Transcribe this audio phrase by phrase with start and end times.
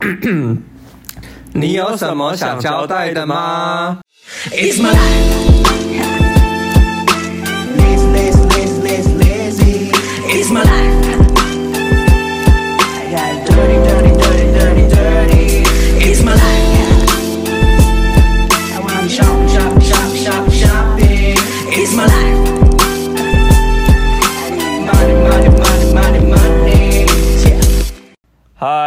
[1.52, 3.98] 你有什么想交代的吗？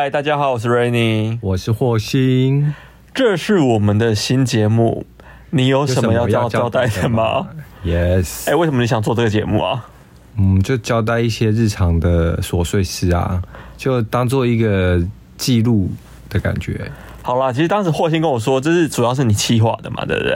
[0.01, 2.73] 嗨，大家好，我是 Rainy，我是霍星，
[3.13, 5.05] 这是我们的新节目。
[5.51, 7.49] 你有什么要交交代的吗
[7.85, 8.49] ？Yes。
[8.49, 9.85] 哎，为什么你想做这个节目啊？
[10.39, 13.43] 嗯，就交代一些日常的琐碎事啊，
[13.77, 14.99] 就当做一个
[15.37, 15.91] 记录
[16.31, 16.91] 的感觉。
[17.21, 20.33] 好啦，其实当时霍星跟我说，这是主要是你企划的嘛，对不对？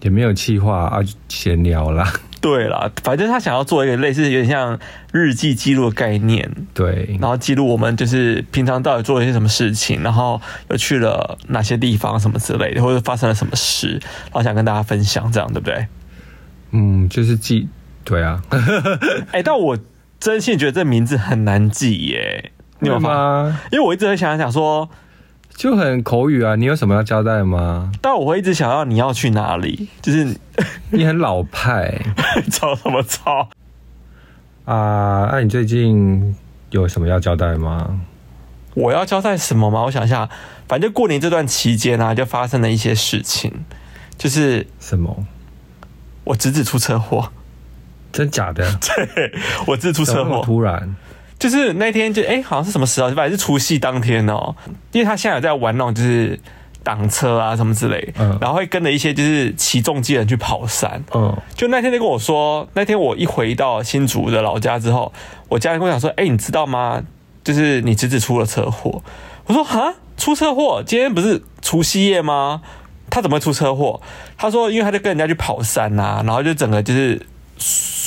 [0.00, 2.12] 也没有企划啊，闲聊啦。
[2.44, 4.78] 对啦，反正他想要做一个类似有点像
[5.12, 13.92] 日记记录的概念，对，然后记录我们就是平常到底做了一些什么事情，然后又去了哪些地方什么之类的，或者发生了什么事，
[14.24, 15.86] 然后想跟大家分享，这样对不对？
[16.72, 17.66] 嗯，就是记，
[18.04, 18.42] 对啊。
[19.32, 19.78] 哎、欸，但我
[20.20, 23.58] 真心觉得这名字很难记耶，你有吗？
[23.72, 24.90] 因为我一直在想想说。
[25.56, 26.56] 就很口语啊！
[26.56, 27.90] 你有什么要交代吗？
[28.02, 30.36] 但我会一直想要你要去哪里，就是
[30.90, 32.00] 你很老派，
[32.50, 33.48] 吵什么吵
[34.64, 35.28] 啊？
[35.32, 36.34] 那你最近
[36.70, 38.00] 有什么要交代吗？
[38.74, 39.84] 我要交代什么吗？
[39.84, 40.28] 我想一下，
[40.66, 43.64] 反正过年这段期间呢、啊，就发生了一些事情，
[44.18, 45.24] 就是什么？
[46.24, 47.30] 我侄子出车祸，
[48.10, 48.66] 真假的？
[48.82, 49.32] 对，
[49.66, 50.96] 我侄子出车祸，突然。
[51.44, 53.10] 就是那天就哎、欸，好像是什么时候？
[53.10, 54.56] 反正是除夕当天哦、喔。
[54.92, 56.40] 因为他现在有在玩那种就是
[56.82, 65.12] 挡车啊什么之类，嗯，然后会跟着一些就是骑重机人去跑山，嗯，就那天就跟我说，那天我一回到新竹的老家之后，
[65.50, 67.02] 我家人跟我讲说，哎、欸，你知道吗？
[67.44, 69.02] 就是你侄子出了车祸。
[69.44, 70.82] 我说哈，出车祸？
[70.86, 72.62] 今天不是除夕夜吗？
[73.10, 74.00] 他怎么会出车祸？
[74.38, 77.20] 他说，因为他就跟人家去跑山呐、啊，然后就整个就是。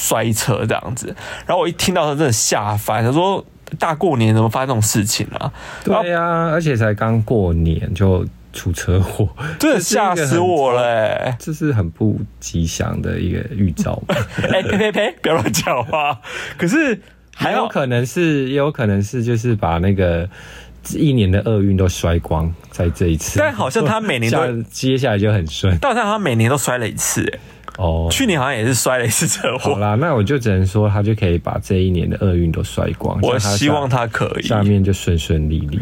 [0.08, 1.14] 摔车这样子，
[1.46, 3.44] 然后我一听到他真的吓翻，他说
[3.78, 5.52] 大过年怎么发生这种事情啊？
[5.84, 9.28] 对呀、啊，而且才刚过年就出车祸，
[9.60, 11.36] 真的吓死我了、欸！
[11.38, 14.02] 这是很不吉祥的一个预兆。
[14.52, 16.18] 哎、欸，呸呸呸，不要乱讲话。
[16.58, 17.00] 可是
[17.36, 20.28] 还有可能是，也有可能是，就是把那个
[20.94, 23.38] 一年的厄运都摔光在这一次。
[23.38, 27.40] 但好像他每年都接下来就很顺，但好像他每年都摔了一次、欸，
[27.78, 29.74] 哦，去年好像也是摔了一次车祸。
[29.74, 33.18] 好啦，那我就只能说他就可以把这一年的厄运都摔光。
[33.22, 35.80] 我希望他可以，下面就顺顺利利。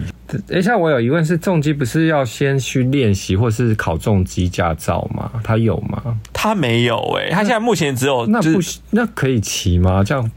[0.47, 5.31] 等一下，我有疑问是，重机不是要先去练习或是考重机驾照吗？
[5.43, 6.19] 他有吗？
[6.33, 10.03] 他没有诶、欸，他现在目前只有、就是、那不那可以骑吗？
[10.03, 10.29] 这样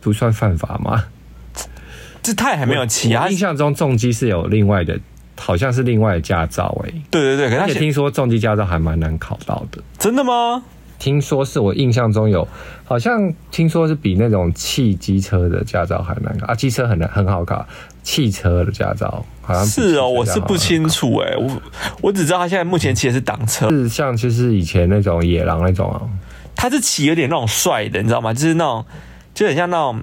[0.00, 1.04] 不算犯法吗？
[2.22, 3.28] 这他也还没有骑啊。
[3.28, 4.98] 印象中重机是有另外的，
[5.36, 7.02] 好像是另外的驾照诶、欸。
[7.10, 9.82] 对对对，可是他听说重机驾照还蛮难考到的。
[9.98, 10.62] 真的吗？
[11.04, 12.48] 听说是我印象中有，
[12.82, 17.66] 好像听说是比那种汽机车的驾照还难考啊，机车很难很好考，
[18.02, 21.60] 汽车的驾照好像是哦，我是不清楚哎，我
[22.00, 26.00] 我只知道他现在目前骑的是挡车，是像就是以前那种野狼那种啊，
[26.56, 28.32] 他是骑有点那种帅的，你知道吗？
[28.32, 28.86] 就是那种
[29.34, 30.02] 就很像那种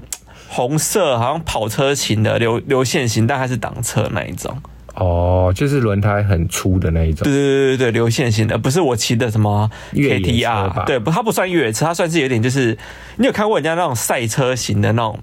[0.50, 4.56] 红色好像跑车型的流流线型，但还是挡车那一种。
[5.02, 12.78] 哦，就是轮胎很粗的那一种，对对对对对，流线型的，不是我骑的什么 KTR，对，不，它不算越野车，它算是有点就是，
[13.18, 15.20] 你有看过人家那种赛车型的那种，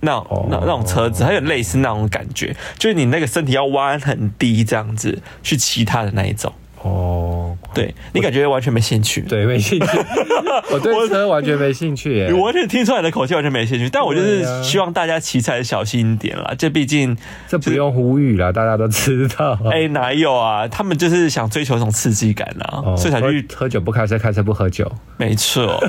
[0.00, 0.12] 那、
[0.48, 6.52] 那那种车子，它有类似那种感觉，就是你那个身体要弯很低这样子去骑它的那一种。
[6.86, 9.86] 哦，对你感觉完全没兴趣，对，没兴趣，
[10.72, 13.90] 我对车完全没兴趣耶，你完全听出来的口气完全没兴趣。
[13.90, 17.16] 但我就是希望大家骑车小心一点啦，这毕竟
[17.48, 19.58] 这不用呼吁啦，大家都知道。
[19.70, 20.68] 哎，哪有啊？
[20.68, 24.90] 他们就是想追求一种刺激感啊，所以才去喝酒不开车，开车不喝酒。
[25.16, 25.82] 没错，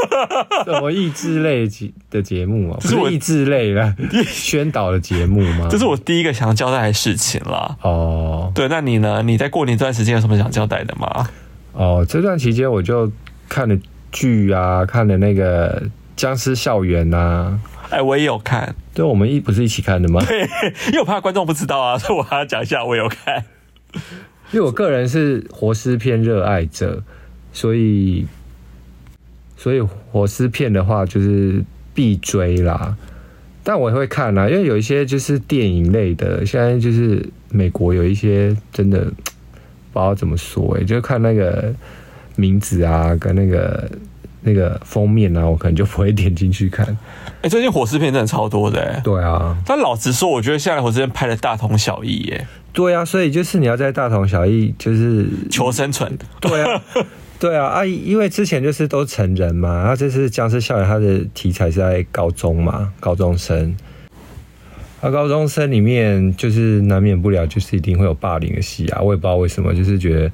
[0.64, 1.66] 什么益智类
[2.10, 2.78] 的节目啊？
[2.80, 3.94] 不是益智类的
[4.26, 5.66] 宣导的节目吗？
[5.68, 7.76] 这是我第一个想要交代的事情啦。
[7.82, 9.22] 哦，对，那你呢？
[9.24, 10.35] 你在过年这段时间有什么？
[10.36, 11.28] 想交代的吗？
[11.72, 13.12] 哦，这段期间我就
[13.48, 13.78] 看了
[14.10, 15.82] 剧啊，看了那个
[16.16, 17.60] 《僵尸校园》啊。
[17.90, 18.74] 哎，我也有看。
[18.94, 20.24] 对，我们一不是一起看的吗？
[20.26, 20.40] 对，
[20.88, 23.44] 因为我怕观众不知道啊，所以我还要讲一下，我有看。
[24.52, 27.02] 因为我个人是活尸片热爱者，
[27.52, 28.26] 所以
[29.56, 31.62] 所以活尸片的话就是
[31.92, 32.96] 必追啦。
[33.62, 39.12] 但我也会看啊，因为有一些就是电影类的，现在就是美国有一些真的。
[39.96, 41.74] 不知道怎么说哎，就看那个
[42.36, 43.90] 名字啊，跟那个
[44.42, 46.86] 那个封面啊，我可能就不会点进去看。
[47.40, 49.00] 哎， 最近火尸片真的超多的哎。
[49.02, 52.46] 对啊，但老实说，我觉得现在火尸片拍的大同小异耶。
[52.72, 56.18] 对啊，所以就是你要在大同小异，就是求生存。
[56.40, 56.82] 对啊，
[57.40, 63.74] 对啊，啊，因为之前就是都成人嘛，然后这次僵尸校园，它的题材是在高中嘛，高中生。
[65.00, 69.00] 啊，高中生里面就是难免不了，就是一定会有霸凌的戏啊。
[69.00, 70.30] 我也不知道为什么，就是觉得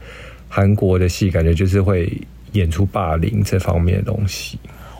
[0.48, 2.12] 韩国的戏感觉就是会
[2.52, 4.58] 演出霸凌这方面的东西。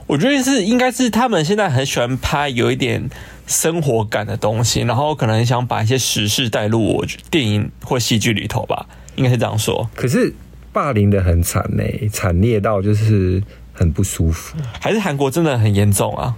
[0.09, 3.09] 我觉得是应该是他们现在很喜欢拍有一点
[3.47, 9.89] 生活感的东西，然后可能想把一些时事带入我电影或戏剧里头吧，应该是这样说。
[9.95, 10.35] 可是
[10.73, 13.43] 霸凌的很惨呢，惨烈到就是
[13.73, 14.59] 很不舒服。
[14.81, 16.35] 还是韩国真的很严重啊？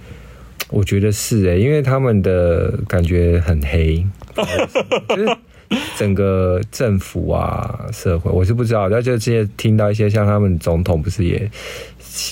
[0.69, 4.05] 我觉得是哎，因为他们的感觉很黑，
[5.09, 5.37] 就是
[5.97, 8.89] 整个政府啊、社会，我是不知道。
[8.89, 11.49] 但就之前听到一些像他们总统不是也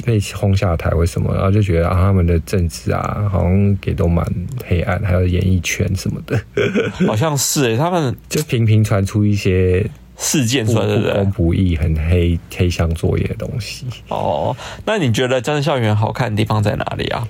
[0.06, 1.33] 被轰下台，为什么？
[1.33, 4.25] 然后就觉得啊，他们的政治啊，好像也都蛮
[4.65, 6.39] 黑暗，还有演艺圈什么的，
[7.07, 9.86] 好像是哎，他们 就频频传出一些
[10.18, 11.12] 事件出来，对不对？
[11.12, 13.86] 不公不义、很黑黑箱作业的东西。
[14.09, 14.56] 哦，
[14.86, 17.27] 那你觉得《僵尸校园》好看的地方在哪里啊？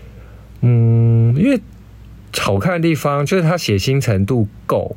[0.66, 1.62] 嗯，因为
[2.40, 4.96] 好看的地方就是它血腥程度够，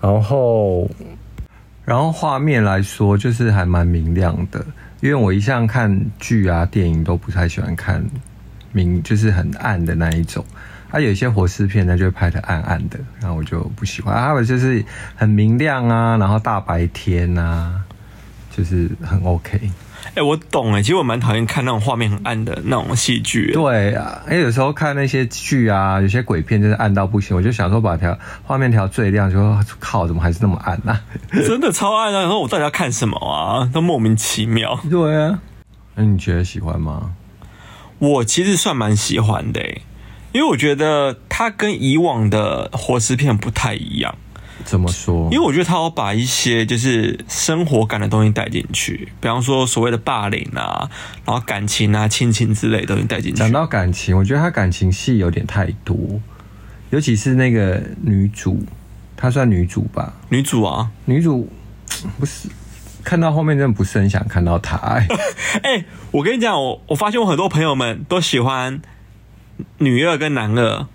[0.00, 0.90] 然后
[1.84, 4.64] 然后画面来说就是还蛮明亮的。
[5.00, 8.02] 因为我一向看剧啊电影都不太喜欢看
[8.72, 10.44] 明就是很暗的那一种，
[10.90, 14.14] 它、啊、有一些活尸片呢就会拍的暗暗的，然后我就不喜欢。
[14.20, 14.82] 还有就是
[15.14, 17.82] 很明亮啊，然后大白天啊，
[18.50, 19.60] 就是很 OK。
[20.14, 23.50] 哎、欸，我懂哎，其实我蛮讨厌看那种画面很暗的那种戏剧。
[23.52, 31.00] 对啊，哎，有时候看那些剧啊，有些鬼片就是暗到不行，我就想说把调画面调最亮，就说靠，怎么还是那么暗呢、啊？
[31.46, 32.20] 真的超暗啊！
[32.20, 33.70] 然后我到底要看什么啊？
[33.72, 34.78] 都莫名其妙。
[34.90, 35.38] 对啊，
[35.94, 37.12] 那你觉得喜欢吗？
[37.98, 39.66] 我其实算蛮喜欢的，
[40.32, 44.14] 因为我觉得它跟以往的活尸片不太一样。
[44.64, 45.28] 怎么说？
[45.32, 50.88] 因为我觉得他要把一些就是生活感的东西带进去，比方说所谓的霸凌啊，
[51.24, 53.38] 然后感情啊、亲情之类的东西带进去。
[53.38, 55.96] 讲到感情，我觉得他感情戏有点太多，
[56.90, 58.64] 尤其是那个女主，
[59.16, 60.14] 她算女主吧？
[60.28, 61.48] 女主啊，女主
[62.18, 62.48] 不是
[63.04, 64.76] 看到后面真的不是很想看到她。
[64.78, 65.06] 哎、
[65.62, 68.80] 欸，我跟你讲，我我发现我很多朋友们都喜欢
[69.78, 70.86] 女二跟男二。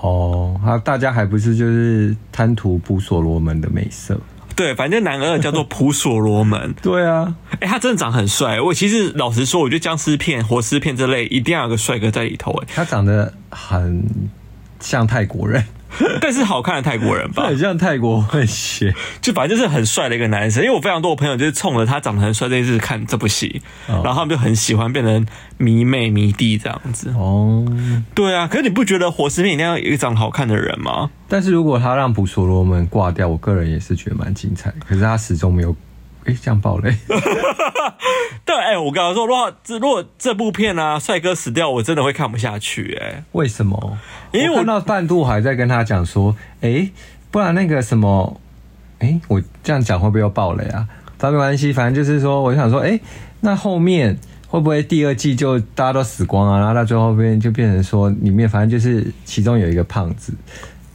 [0.00, 4.18] 哦，他大家还不是就是贪图普所罗门的美色？
[4.56, 6.74] 对，反正男二叫做普所罗门。
[6.82, 8.60] 对啊，哎、欸，他真的长很帅。
[8.60, 12.52] 我其实老实说，我觉得僵尸片、活尸片这类一定要有个帅哥在里头。
[12.62, 14.04] 哎，他长得很
[14.80, 15.64] 像泰国人。
[16.20, 20.62] 但是好看的泰国人吧，很像泰国混血，就反正就是很帅的一个男生。
[20.62, 25.26] 因为我非常多的朋友就是冲着他长得很帅这件事看这部戏，然后他们就很喜欢，变成
[25.58, 27.12] 迷妹迷弟这样子。
[27.16, 27.64] 哦，
[28.14, 31.10] 对啊，可是你不觉得活尸片一定要有一个长得好看的人吗？
[31.28, 34.72] 但是如果他让普索罗门挂掉，我个人也是觉得蛮精彩。
[34.88, 35.74] 可是他始终没有。
[36.24, 36.94] 哎，这样爆雷？
[38.44, 42.98] 对，哎，我刚刚说，如果这如果这部片啊，帅哥死掉，我真的会看不下去。
[43.00, 43.98] 哎，为什么？
[44.32, 46.90] 因为我看到半度还在跟他讲说，哎，
[47.30, 48.40] 不然那个什么，
[48.98, 50.86] 哎，我这样讲会不会又爆雷啊？
[51.18, 52.98] 反正没关系，反正就是说，我就想说，哎，
[53.40, 54.18] 那后面
[54.48, 56.58] 会不会第二季就大家都死光啊？
[56.58, 60.34] 然后到最后边就变成说，里面反正就是其中有一个胖子。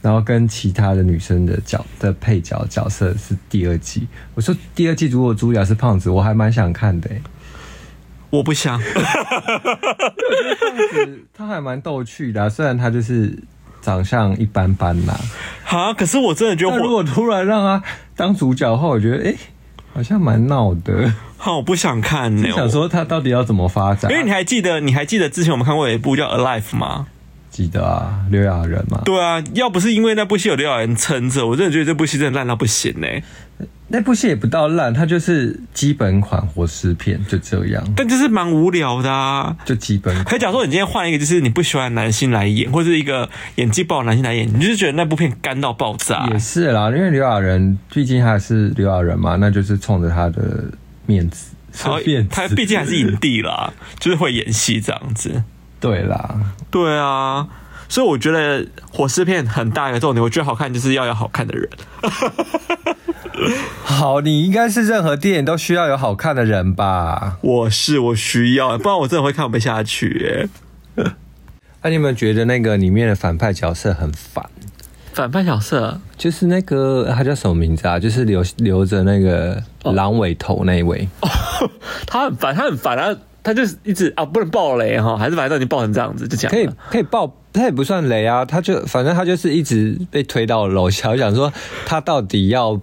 [0.06, 4.06] 然后跟其他的女生的角的配角角色是第二季。
[4.36, 7.10] 我说第二季如果主角是胖子，我还蛮想看的。
[8.30, 8.78] 我不想。
[8.78, 13.36] 我觉得胖子他还蛮逗趣的，虽然他就是
[13.82, 15.18] 长相一般般啦。
[15.64, 17.82] 好，可是我真的觉得，如果突然让他
[18.14, 19.34] 当主角的话，我觉得哎，
[19.92, 21.12] 好像蛮闹的。
[21.36, 22.48] 好，我不想看你。
[22.52, 24.08] 想说他到底要怎么发展？
[24.12, 27.08] 因为你还记得，你还记得之前我们看过有一部叫《Alive》吗？
[27.56, 29.00] 记得啊，刘亚仁嘛。
[29.06, 33.06] 对啊，要不是因为那部戏有刘亚仁撑着，我真的觉得这部戏真的烂到不行呢。
[33.88, 37.82] 那部戏也不到烂，它就是基本款活尸片，就这样。
[37.96, 40.24] 但就是蛮无聊的啊，就基本款。
[40.26, 46.28] 可假如说你今天换一个，就是你不喜欢的男性来演，或者是一个演技不好的男性来演，你就是觉得那部片干到爆炸。
[46.30, 50.64] 也是啦，因为刘亚仁毕竟还是刘亚仁嘛，那就是冲着他的
[51.06, 51.54] 面子，
[52.04, 55.42] 面子他毕竟还是影帝啦，就是会演戏这样子。
[55.86, 56.34] 对啦，
[56.68, 57.46] 对啊，
[57.88, 61.68] 所以我觉得火尸片很大一个重点，我觉得好看就是要有好看的人。
[63.84, 67.38] 好，你应该是任何电影都需要有好看的人吧？
[67.40, 70.48] 我是，我需要，不然我真的会看不下去。
[70.96, 71.04] 哎，
[71.82, 74.44] 那你有没有觉得那个里面的反派角色很烦？
[75.12, 77.98] 反派角色就是那个他叫什么名字啊？
[78.00, 81.08] 就是留留着那个狼尾头那一位。
[81.20, 81.28] 哦，
[82.06, 83.16] 他很烦，他很烦啊。
[83.46, 91.52] 他就是一直啊，不能爆雷哈，还是反正都已经爆成这样子，就讲可以可以爆，他也不算雷啊，他就反正他就是一直被推到楼下，我想说
[91.86, 92.80] 他到底要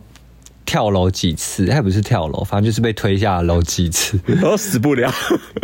[0.65, 5.11] 跳楼几次，他也不是跳楼，反正就是被推下楼几次，然 后死不了。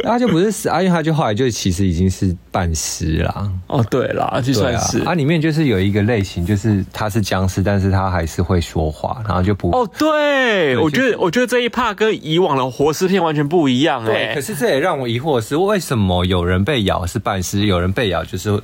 [0.04, 3.52] 他 就不是死，啊，因为他就后来就其实已经是半尸啦。
[3.68, 5.00] 哦，对啦，就算是。
[5.02, 9.72] 啊，里面就是有一个类型，就是他是僵尸，但是他还是会说话，然后就不。
[9.72, 14.34] 哦，对，我觉得我觉得这一 part 跟以往的活尸片完全不一样哎。
[14.34, 18.62] 对，可是这也让我疑惑的是，为什么有人被咬是半尸，有人被咬就是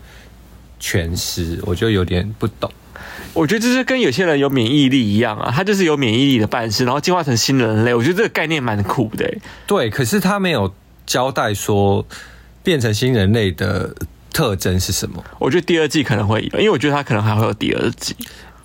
[0.80, 1.60] 全尸？
[1.64, 2.70] 我就有点不懂。
[3.34, 7.94] 我觉得就是跟有些人有免疫力一样啊，他就是有免疫力的办事，然后进化成新人类。
[7.94, 9.32] 我觉得这个概念蛮酷的。
[9.68, 10.74] 对，可是他没有
[11.06, 12.06] 交代说
[12.64, 13.94] 变成新人类的
[14.34, 15.24] 特征是什么。
[15.40, 18.16] 我觉得第二季可能会有，因为我觉得他可能还会有第二季，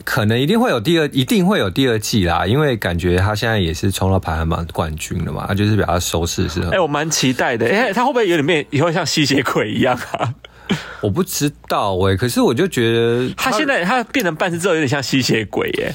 [0.05, 2.47] 可能一定会有第二，一定会有第二季啦。
[2.47, 6.69] 因为感觉他现在也是冲到排行榜冠军了嘛，他就是比较收视是很。
[6.71, 7.67] 哎、欸，我蛮期待的。
[7.67, 10.35] 哎、欸，他会不会有点变以后像吸血鬼一样啊？
[11.03, 15.95] 我不知道哎、欸，可是我就觉得他，他现在他变成半尸之后有点像吸血鬼耶、欸。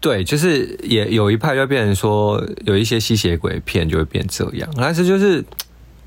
[0.00, 5.44] 对，就是也有一派就变成说有一些吸血鬼片就会变这样，但是就是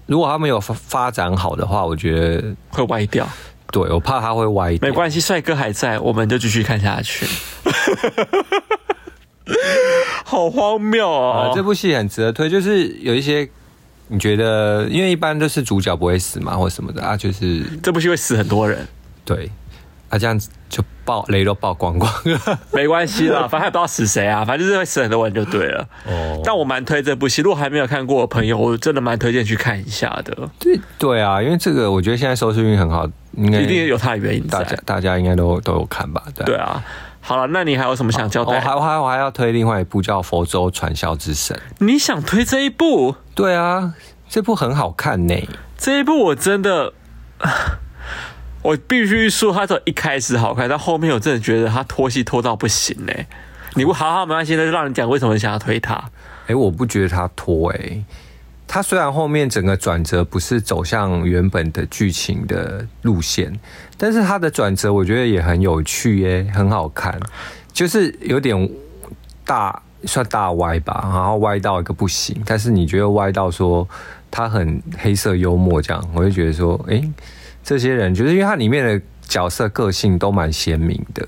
[0.05, 3.27] 如果他没有发发展好的话，我觉得会歪掉。
[3.71, 4.87] 对，我怕他会歪掉。
[4.87, 7.25] 没关系，帅哥还在，我们就继续看下去。
[10.23, 11.55] 好荒谬哦、呃！
[11.55, 13.49] 这部戏很值得推，就是有一些。
[14.13, 18.85] 你觉得，因为一般都是主角不会死嘛，或什么的啊，就是这部戏会死很多人，
[19.23, 19.49] 对，
[20.09, 22.11] 啊，这样子就爆雷都爆光光，
[22.73, 25.87] 没关系啦，反正也不知道死谁啊，反正就是会死很多人就对了。
[26.05, 30.49] 哦，但我蛮推这部戏，如果还没有看过的朋友，我真的蛮推荐去看一下的。
[30.59, 36.21] 对对啊，因为这个我觉得现在收视率很好，应该一定有它的原因，大家大家应该都都有看吧？
[36.35, 36.83] 对，对啊。
[37.21, 38.55] 好了，那你还有什么想交代？
[38.55, 41.55] 我还我还我还要推另外一部叫《佛州传销之神》。
[41.85, 43.15] 你想推这一部？
[43.35, 43.93] 对啊，
[44.27, 45.35] 这部很好看呢。
[45.77, 46.93] 这一部我真的，
[48.63, 53.13] 我必须说，它从一开始好看，但后面我真的觉得它拖戏拖到不行呢。
[53.75, 56.09] 你不好好没关系，那就让你讲为什么想要推它。
[56.47, 58.03] 哎，我不觉得它拖哎。
[58.73, 63.51] 它虽然后面整个转折不是走向原本的剧情的路线，
[63.97, 67.19] 但是它的转折我觉得也很有趣耶，很好看，
[67.73, 68.71] 就是有点
[69.43, 73.85] 大算大歪吧，然后歪到一个不行，但是你觉得歪到说
[74.31, 77.03] 它很黑色幽默这样，我就觉得说，哎，
[77.61, 81.27] 这些人就是因为它里面的角色个性都蛮鲜明的，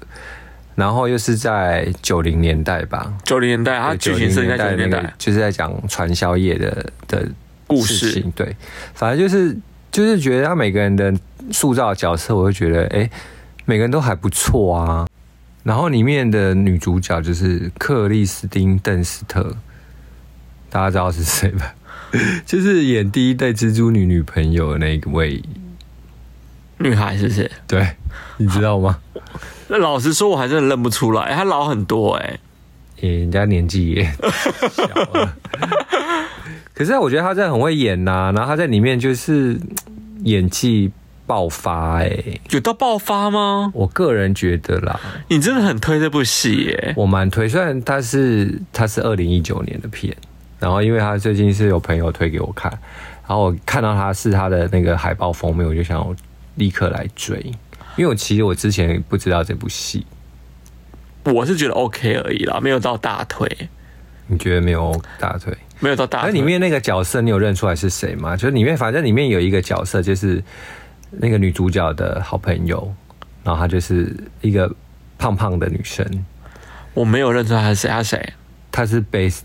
[0.75, 7.27] 然后又是在九零年代吧，九零年代，它剧情是在九零年代，就是在讲传销业的的。
[7.65, 8.56] 故事对，
[8.94, 9.58] 反正就是
[9.89, 11.12] 就是觉得他每个人的
[11.50, 13.12] 塑造的角色，我会觉得哎、欸，
[13.65, 15.08] 每个人都还不错啊。
[15.63, 19.56] 然后里面的女主角就是克里斯汀·邓斯特，
[20.70, 21.74] 大家知道是谁吧？
[22.46, 25.42] 就是演第一代蜘蛛女女朋友的那一位
[26.77, 27.50] 女孩，是不是？
[27.65, 27.96] 对，
[28.38, 29.00] 你知道吗？
[29.74, 32.39] 那老实说，我还真的认不出来，他老很多哎、
[33.01, 34.03] 欸，人家年纪也
[34.72, 35.36] 小了。
[36.75, 39.60] 可是我觉得他真的很会演呐、啊，然后他在里面就是
[40.25, 40.92] 演技
[41.25, 43.72] 爆发哎、欸，有到爆发吗？
[43.74, 50.15] 我个人觉得啦，你真的很推这部戏耶，我蛮推，虽然他是他是二零一九年的片，
[50.60, 52.72] 然后因为他最近是有朋友推给我看，
[53.27, 56.15] 然后我看到他是他的那个海报封面，我就想
[56.58, 57.51] 立刻来追，
[57.95, 60.05] 因为我其实我之前不知道这部戏，
[61.25, 63.69] 我是觉得 OK 而已啦，没有到大腿，
[64.27, 65.55] 你觉得没有大腿？
[65.79, 66.31] 没有到大腿。
[66.31, 68.35] 那里面那个角色，你有认出来是谁吗？
[68.35, 70.43] 就是里面，反正里面有一个角色，就是
[71.12, 72.93] 那个女主角的好朋友，
[73.43, 74.73] 然后她就是一个
[75.17, 76.25] 胖胖的女生。
[76.93, 78.33] 我没有认出来她是谁，她谁？
[78.71, 79.43] 她是贝斯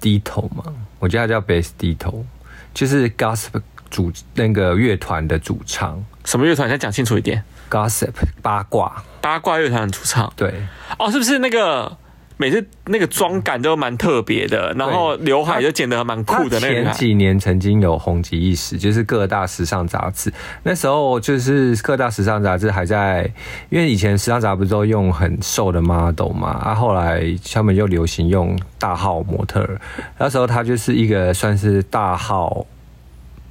[0.00, 0.72] 低头吗？
[0.98, 2.24] 我觉得她叫贝斯低头，
[2.72, 6.04] 就是 Gossip 主那个乐团的主唱。
[6.24, 6.68] 什么乐团？
[6.68, 7.42] 先讲清楚一点。
[7.70, 10.32] Gossip 八卦八卦乐团的主唱。
[10.36, 10.54] 对。
[10.98, 11.96] 哦，是不是那个？
[12.40, 16.84] 每次那个妆感都蛮特别的，然后刘海就剪得蛮酷的那个。
[16.84, 20.32] 前几年曾经有红极一时，就是各大时尚杂志，
[20.62, 23.28] 那时候就是各大时尚杂志还在，
[23.70, 29.68] 因为以前时尚杂志不是都用很瘦的 model 嘛，啊，后来他们又流行用大号模特，
[30.16, 32.64] 那时候他就是一个算是大号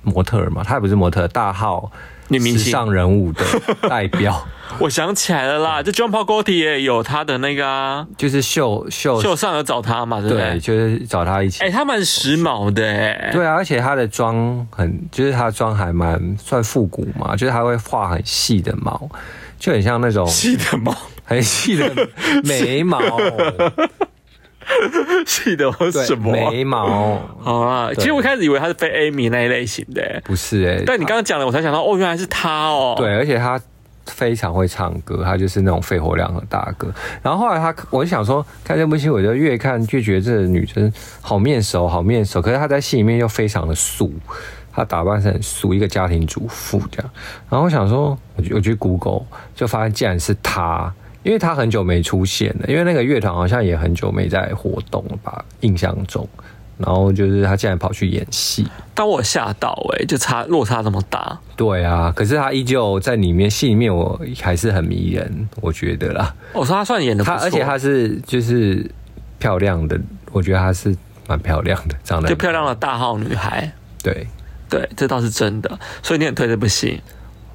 [0.01, 1.91] 模特嘛，他也不是模特，大号。
[2.29, 3.43] 女明星时尚人物的
[3.89, 4.45] 代表，
[4.79, 10.51] 我想起来了啦，就 John Paul Getty 也有他的那个啊，就是秀秀秀上有找他嘛，对不对？
[10.51, 11.63] 对，就是找他一起。
[11.63, 19.09] 哎、欸，他蛮时髦的哎，对啊，而且他的妆很，就是他的妆还蛮算复古嘛，就是他会画很细的毛，
[19.59, 21.91] 就很像那种细的毛，很细的
[22.43, 22.99] 眉毛。
[25.25, 27.19] 记得我什么眉毛？
[27.39, 30.83] 好啊，其实我一开始以为他是非 Amy 那一类型的，不是哎、欸。
[30.85, 32.95] 但你刚刚讲了，我才想到，哦，原来是他哦。
[32.97, 33.59] 对，而且他
[34.05, 36.87] 非常会唱歌，他就是那种肺活量很大哥。
[37.21, 40.91] 然后后来他，我就想说看这部戏，我就越看越觉得这个女生
[41.21, 42.41] 好面熟，好面熟。
[42.41, 44.13] 可是她在戏里面又非常的素，
[44.71, 47.11] 她打扮成很素，一个家庭主妇这样。
[47.49, 50.93] 然后我想说，我我去 Google 就发现竟然是她，
[51.27, 56.27] 因为他很久没出现了，因为那个乐团好像也很久没在活动了吧，印象中。
[56.77, 61.35] 然后就是他竟然跑去演戏，但我吓到哎、欸，就差落差这么大。
[61.55, 66.33] 对啊，可是他依旧在里面戏里面，我还是很迷人，我觉得啦。
[66.53, 68.87] 我说他算演的不错，而且他是就是
[69.39, 69.99] 漂亮的，
[70.31, 70.95] 我觉得他是
[71.27, 73.71] 蛮漂亮的，长得就漂亮的大号女孩。
[74.03, 74.27] 对
[74.69, 75.79] 对，这倒是真的。
[76.03, 77.01] 所以你很推这部戏，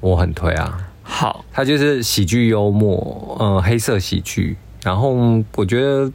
[0.01, 0.89] 我很推啊。
[1.03, 4.57] 好，他就是喜剧幽默，嗯、呃，黑色喜剧。
[4.83, 5.15] 然后
[5.55, 6.11] 我觉得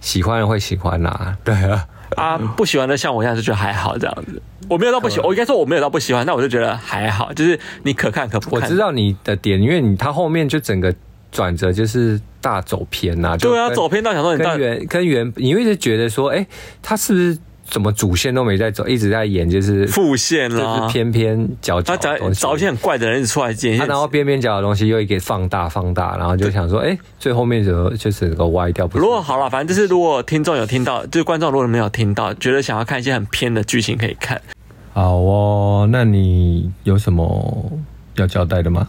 [0.00, 1.86] 喜欢人会喜欢啦， 对啊。
[2.16, 8.62] 啊，不喜欢的像我一样就觉得还好这样子，我没有到不喜欢，我应该说我没有到不喜欢，但我就觉得还好，就是你可看可不看。
[8.62, 10.92] 我知道你的点，因为你他后面就整个
[11.30, 16.46] 转折就是大走偏呐、啊，对啊，走偏到想说你跟原跟原，你会一直觉得说，哎、欸，
[16.82, 17.38] 他是不是？
[17.70, 28.88] 怎么主线都没在走，一直在演就是副线啦，就是偏偏角角他找找一些很怪的人出来演，然后边边角的东西又给放大放大，然后就想说，哎、欸，最后面怎么就是整个歪掉？
[28.94, 34.40] 如果好了，反正就是如果听众有听到，就是观众如果没有听到，觉得想要看一些很偏的剧情，可以看。
[34.94, 37.70] 好哦，那你有什么
[38.16, 38.88] 要交代的吗？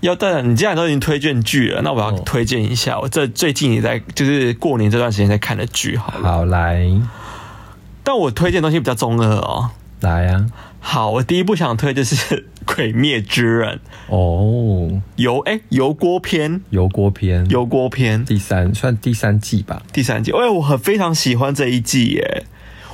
[0.00, 5.96] 要带的，你既然都已经推荐剧了，那我要推荐一下我这最近也在就是过年这段时间在看的剧。
[5.96, 6.90] 好，好来。
[8.12, 10.46] 但我推荐的东西比较中二哦，来呀、啊！
[10.80, 12.14] 好，我第一部想推就是
[12.74, 13.76] 《鬼灭之刃》
[14.14, 20.30] 哦，油哎油锅篇，油锅篇，油锅篇，第三算第三季吧，第三季。
[20.30, 22.44] 哎，我很非常喜欢这一季耶，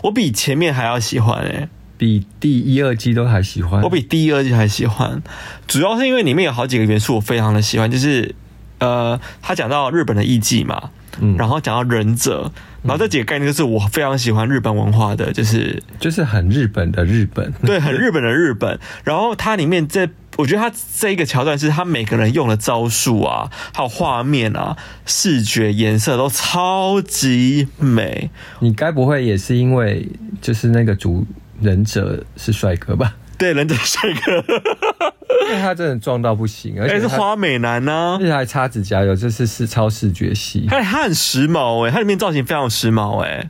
[0.05, 5.21] 我比前面还要喜欢哎，比第一、二季都还喜欢，我比第一、二季还喜欢，
[5.67, 8.37] 主要是因为里面有好几个元素我非常的喜欢，就是
[8.79, 10.91] 呃，他讲到日本的艺伎嘛。
[11.21, 12.51] 嗯，然后讲到忍者，
[12.83, 18.79] 然后这几个概念就是我非常喜欢日本文化的，就是就是很日本的日本， 对，很日本的日本。
[19.05, 28.31] 然后它里面这，我觉得它这一个桥段是它每个人用的招数啊，还有画面啊，视觉颜色都超级美。
[28.61, 30.09] 你该不会也是因为
[30.41, 31.27] 就是那个主
[31.61, 33.15] 忍者是帅哥吧？
[33.39, 34.33] 对，忍者帅哥，
[35.49, 40.67] 因为他真的壮到不行，而且是花美男呢、啊，而且还擦指甲油，这是是超视觉系。
[40.69, 43.49] 他他很时髦哎，他里面造型非常时髦哎，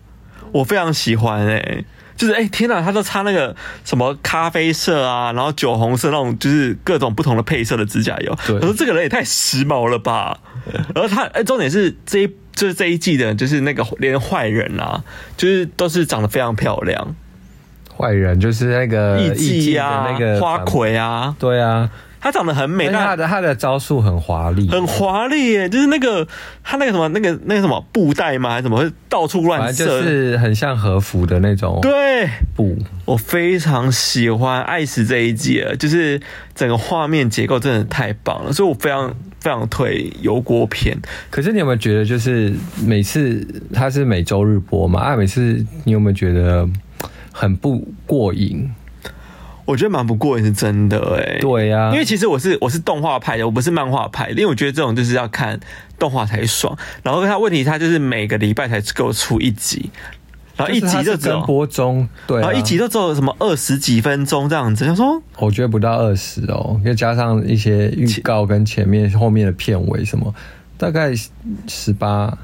[0.53, 1.85] 我非常喜欢哎，
[2.17, 8.37] 就是哎天哪，他都擦那个什么咖啡色啊，然后酒红色那种，就是各种不同的配色的指甲油。
[8.49, 10.39] 我说这个人也太时髦了吧。
[10.95, 15.03] 然后他哎，重点是这一就是这一季的，就是那个连坏人啊，
[15.39, 17.17] 就是都是长得非常漂亮。
[17.99, 26.25] 坏人就是那个艺伎啊，那个花魁啊，对啊，她长得很美，但他的他的招数很华丽，很华丽耶，就是那个
[26.63, 28.51] 她那个什么那个那个什么布袋吗？
[28.51, 31.81] 还是什么会到处乱射，就是很像和服的那种。
[31.83, 36.21] 对，布我非常喜欢，爱死这一季了，就是
[36.55, 40.97] 整个画面结构真的太棒了，所以我非常非常推油锅片。
[41.31, 45.01] 可是你有没有觉得，就是每次他是每周日播嘛？
[45.01, 46.69] 啊，每次你有没有觉得？
[47.39, 48.69] 很不过瘾，
[49.65, 51.39] 我觉得蛮不过瘾是真的哎、欸。
[51.39, 55.61] 对呀、啊，因为其实我是我是动画派的，我不是漫画派的，因为我觉得这种就是要看
[56.01, 56.77] 动画才爽。
[57.05, 59.89] 然后他问题他就是每个礼拜才给我出一集，
[60.57, 64.85] 然后一集就只有播中，对、啊，然后一集就只有什么二十几分钟这样子。
[64.85, 70.35] 他说我觉得不到二十哦，又加上一些预告跟前面后面的片尾什么，
[70.77, 71.13] 大概
[71.69, 72.37] 十八，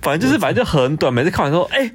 [0.00, 1.12] 反正就是反正就很短。
[1.12, 1.92] 每次看完说，哎、欸。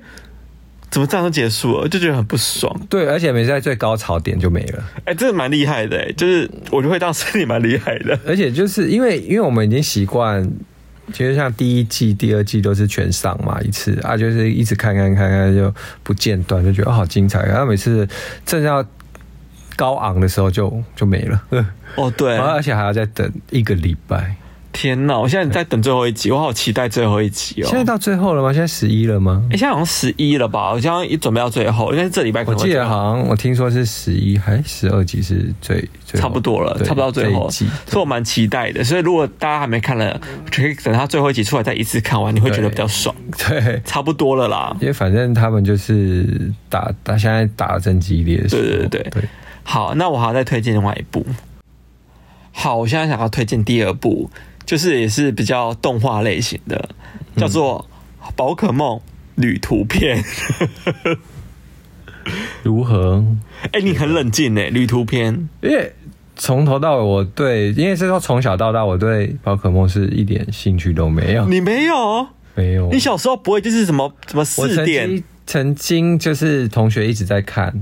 [0.89, 1.87] 怎么这样就结束了？
[1.87, 2.73] 就觉得很不爽。
[2.89, 4.83] 对，而且每次在最高潮点就没了。
[4.99, 8.17] 哎、欸，这个蛮厉害的，哎，就是我就会当时你蛮厉害的。
[8.25, 10.49] 而且就是因为因为我们已经习惯，
[11.11, 15.73] 其实像第一季、第二季都是全上嘛一次啊，就是一直看看看看就
[16.03, 17.43] 不间断，就觉得、哦、好精彩。
[17.45, 18.07] 然后每次
[18.45, 18.83] 正要
[19.75, 21.43] 高昂的时候就就没了。
[21.95, 24.35] 哦，对， 而且还要再等一个礼拜。
[24.77, 27.67] 天呐，我现在在等最后一集，我好期待最后一集哦！
[27.67, 28.53] 现在到最后了吗？
[28.53, 29.41] 现在十一了吗？
[29.47, 30.71] 哎、欸，现在好像十一了吧？
[30.71, 32.59] 我现在一准备到最后，应该是这礼拜可能。
[32.59, 38.83] 我记得好像我听说是十一还十二集是最最差不多了，差不多到最后，所以我蛮期待的。
[38.83, 43.15] 所以如果大家还没看了，可以等他最后一集出来再一次看完，你会觉得比较爽。
[43.49, 44.77] 对，对差不多了啦。
[44.79, 48.37] 因为反正他们就是打打，现在打的正激烈。
[48.47, 49.07] 对对对对。
[49.09, 49.23] 对
[49.63, 51.25] 好，那我还要再推荐另外一部。
[52.51, 54.29] 好，我现在想要推荐第二部。
[54.67, 56.89] 就是也是比较动画类型的，
[57.37, 57.89] 叫做
[58.35, 58.99] 《宝可梦
[59.35, 60.21] 旅途篇》。
[62.61, 63.23] 如何？
[63.71, 65.93] 哎、欸，你很冷静哎，《旅途篇》因为
[66.35, 71.47] 从头到尾我对，因为是说从小到大我对宝可梦是一点兴趣都没有。
[71.47, 72.27] 你没有？
[72.53, 72.89] 没有。
[72.91, 75.03] 你小时候不会就是什么什么四点？
[75.03, 77.73] 我曾经曾经就是同学一直在看，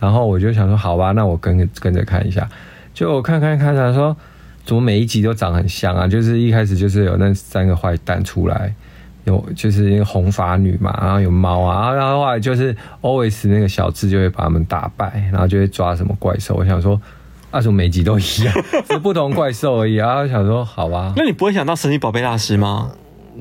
[0.00, 2.48] 然后我就想说好吧，那我跟跟着看一下。
[2.92, 4.16] 就我看看看，他说
[4.64, 6.06] 怎么每一集都长很像啊？
[6.06, 8.74] 就是一开始就是有那三个坏蛋出来。
[9.24, 16.56] 有就是一个红发女嘛，然后有猫啊，然后后来就是 always 那个小智就会把他们打败，然后就会抓什么怪兽。
[16.56, 17.00] 我想说，
[17.52, 18.52] 啊什么每集都一样，
[18.90, 19.94] 是不同怪兽而已。
[19.94, 22.90] 然后想说，好吧，那你不会想到神奇宝贝大师吗？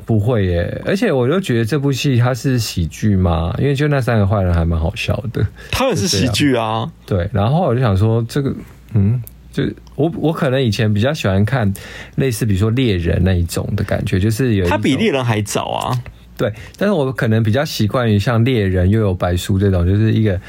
[0.05, 5.43] 不会耶，而且我就觉得这部戏它是喜剧嘛，因为就那三个坏人还蛮好笑的。
[5.71, 7.27] 他也是喜剧啊，对。
[7.33, 8.53] 然后我就想说，这个
[8.93, 9.19] 嗯。
[9.51, 9.63] 就
[9.95, 11.71] 我我可能以前比较喜欢看
[12.15, 16.03] 类似比如说猎人那一种的感觉，就是有他比猎人还早啊，
[16.37, 20.39] 对，但是我可能比较习惯于像猎人又有白书这种，就是一个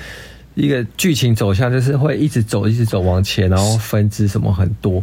[0.55, 5.03] 一个剧情走向，就是会一直走一直走往前，然后分支什么很多。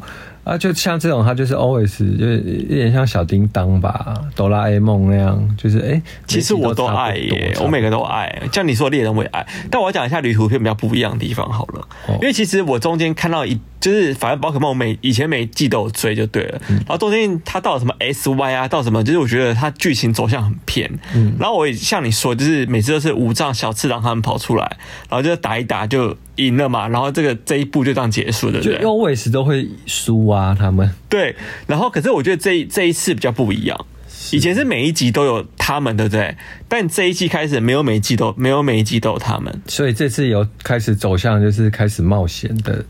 [0.49, 8.41] 啊，就像这种，他就是 always 就是有点像小叮当吧，哆啦 A 梦那样，就是哎、欸，其实我都爱耶，我每个都爱。
[8.51, 13.59] 像你说猎人我也爱，但我要讲一下旅途片比较不一样的地方好了，哦、因为其实我中间看到一。
[13.79, 20.91] 就是反正宝可梦每以前每一季都有追就对了，然后中间它到了什么 S Y 啊，到什么，就是我觉得它剧情走向很偏。
[21.39, 24.65] 然后我也像你说，就是每次都是五藏小次郎他们跑出来，
[25.09, 26.13] 然后就打一打就
[26.47, 30.89] 赢了嘛，然后这个这一步就这样结束了，对不对？Always 都会输啊，他们。
[31.07, 31.35] 对，
[31.67, 33.85] 然后可是我觉得这这一次比较不一样，
[34.31, 36.35] 以前是每一集都有他们，对不对？
[36.67, 42.85] 但这一季开始没有每一季都没有每一季都有他们，所以这次有开始走向就是开始冒险的。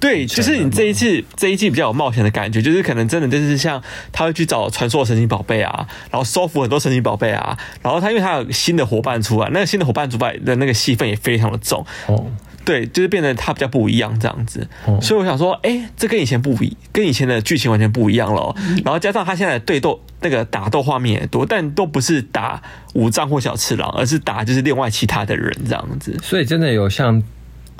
[0.00, 12.24] 对，就是你这一次这一季比较有冒险的感觉，就是可能真的就是像他会去找传说的神奇宝贝啊，然后收服很多神奇宝贝啊，然后他因为他有新的伙伴出来，那个新的伙伴出来的那个戏份也非常的重哦，
[12.64, 14.66] 对，就是变得他比较不一样这样子，
[15.00, 22.62] 所以我想说，哎，这跟以前不一，跟以前的剧情完全不一样了，然后加上他现在的对斗那个打斗画面也多，但都不是打
[22.94, 27.22] 武藏或小次郎，而是打就是另外其他的人这样子，所以真的有像。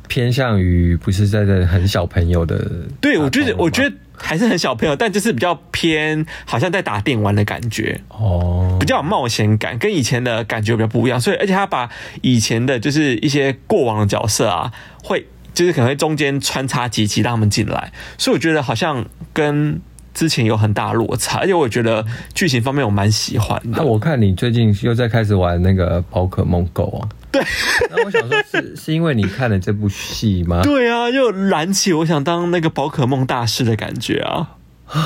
[0.08, 2.68] 偏向于不是在这很小朋友的，
[3.00, 11.20] 对，我觉得我觉得还是很小朋友，但就是比较偏，好像在打电玩的感觉哦，比较有冒险感，跟以前的感觉比较不一样。
[11.20, 11.88] 所以，而且他把
[12.20, 19.80] 以前的就是一些过往的角色啊，会就是可能会中间穿插几集让他们进来，所以我觉得好像跟
[20.14, 21.38] 之前有很大落差。
[21.38, 23.78] 而且我觉得剧情方面我蛮喜欢的。
[23.78, 27.08] 那我看你最近又在开始玩那个宝可梦 Go 啊？
[27.32, 27.42] 对，
[27.90, 30.62] 那我想说是，是 是因为你看了这部戏吗？
[30.62, 34.56] 对啊，又燃起我想当那个宝可梦大师的感觉啊！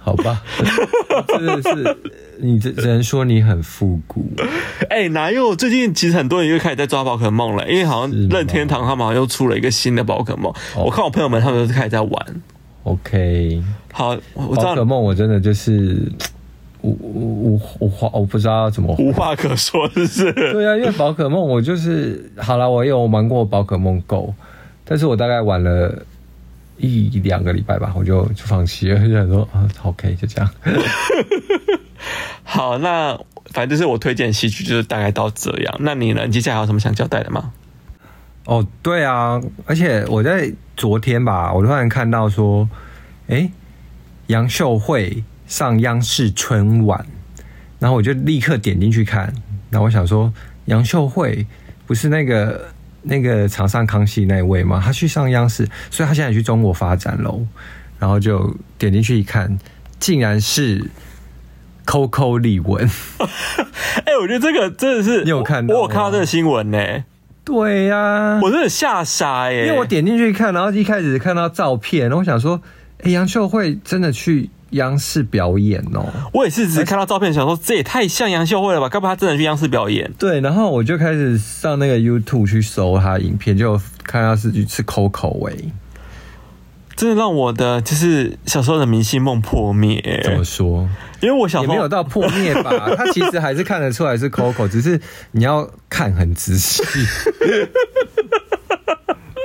[0.00, 0.40] 好吧，
[1.26, 1.96] 真的是，
[2.38, 4.24] 你只只能说你很复古。
[4.88, 5.56] 哎、欸，哪有？
[5.56, 10.52] 最近其实很多人又开始在抓宝可梦了，因为好像任天堂他们好像又出了一个新的宝可梦。
[10.76, 12.42] 我看我朋友们他们都是开始在玩。
[12.86, 16.10] OK，好，我知道宝可梦我真的就是。
[16.82, 20.32] 无无无话，我不知道要怎么无话可说，是不是？
[20.32, 24.32] 对啊，因为宝可梦，我就是好了，我有玩过宝可梦 Go，
[24.84, 26.00] 但是我大概玩了
[26.76, 30.48] 一两个礼拜吧，我就就放弃了，就想说啊，OK，就这样。
[32.44, 35.76] 好，那反正就是我推荐戏剧，就是大概到这样。
[35.80, 36.22] 那你呢？
[36.26, 37.52] 你接下来还有什么想交代的吗？
[38.46, 42.68] 哦，对啊，而且我在昨天吧，我突然看到说，
[43.28, 43.50] 哎，
[44.28, 45.22] 杨秀慧。
[45.48, 47.06] 上央视春晚，
[47.78, 49.32] 然后我就立刻点进去看。
[49.70, 50.32] 然后我想说，
[50.64, 51.46] 杨秀慧
[51.86, 52.68] 不是那个
[53.02, 54.82] 那个常上康熙那位吗？
[54.84, 57.46] 他去上央视，所以他现在也去中国发展喽。
[58.00, 59.56] 然后就点进去一看，
[60.00, 60.90] 竟然是
[61.86, 62.80] Coco 李玟。
[64.04, 65.76] 哎、欸，我觉得这个真的是你有看到？
[65.76, 67.04] 我有看到这个新闻呢、欸。
[67.46, 69.68] 对呀、啊，我真的吓傻耶！
[69.68, 72.60] 因为我点进去看，然后一开始看到照片，然后我想说，
[72.98, 74.50] 哎、欸，杨秀慧真的去。
[74.70, 76.04] 央视表演哦，
[76.34, 78.88] 我也是只看到照片，想说这也太像杨秀慧了吧？
[78.88, 80.12] 该不会他真的去央视表演？
[80.18, 85.54] 对，然后我就开始上那个 YouTube 去搜他影片，就看他是去吃 Coco 哎，
[86.96, 90.20] 真的让我的就是小时候的明星梦破灭。
[90.24, 90.88] 怎么说？
[91.20, 95.00] 因为我小时候也没有到破灭吧， 他其实还是看得出来是 Coco，只是
[95.32, 96.82] 你要看很仔细。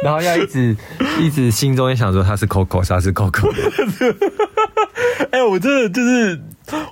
[0.03, 0.75] 然后要一直
[1.19, 3.51] 一直心中也想说他是 Coco，他是 Coco。
[5.31, 6.41] 哎、欸，我真的就是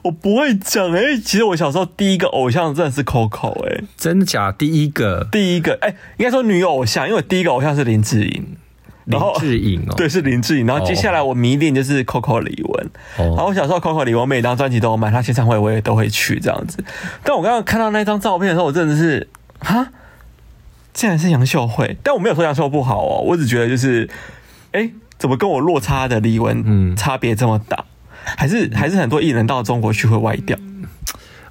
[0.03, 4.51] 我不会讲哎、欸，其实我小时候第一个偶像真的是 Coco 哎、欸，真的假？
[4.51, 8.57] 第一个，第一个哎、欸，应该说女偶像，因为我第一个偶像是林志颖，
[9.09, 10.65] 林志颖哦， 对，是林志颖。
[10.65, 12.83] 然后接下来我迷恋就是 Coco 李玟，
[13.17, 16.83] 哦、然后我小时候 Coco 李玟每张专辑都有买，他签唱会我也都会去这样子。
[17.23, 19.27] 但我刚刚看到那张照片的时候，我真的是
[19.59, 19.89] 哈。
[20.91, 24.09] 竟然是杨秀慧，但我没有说杨秀慧不好哦，我只觉得就是，
[24.71, 27.85] 哎、欸，怎么跟我落差的李玟嗯差别这么大？
[28.23, 30.57] 还是还是很多艺人到中国去会歪掉？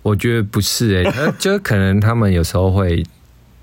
[0.03, 3.03] 我觉得不是哎、欸，就可能他们有时候会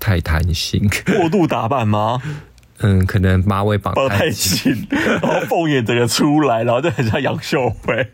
[0.00, 2.20] 太贪心， 过度打扮吗？
[2.80, 8.06] 嗯，可能马尾绑太紧， 然后凤眼整个出来，然后就很像杨秀慧。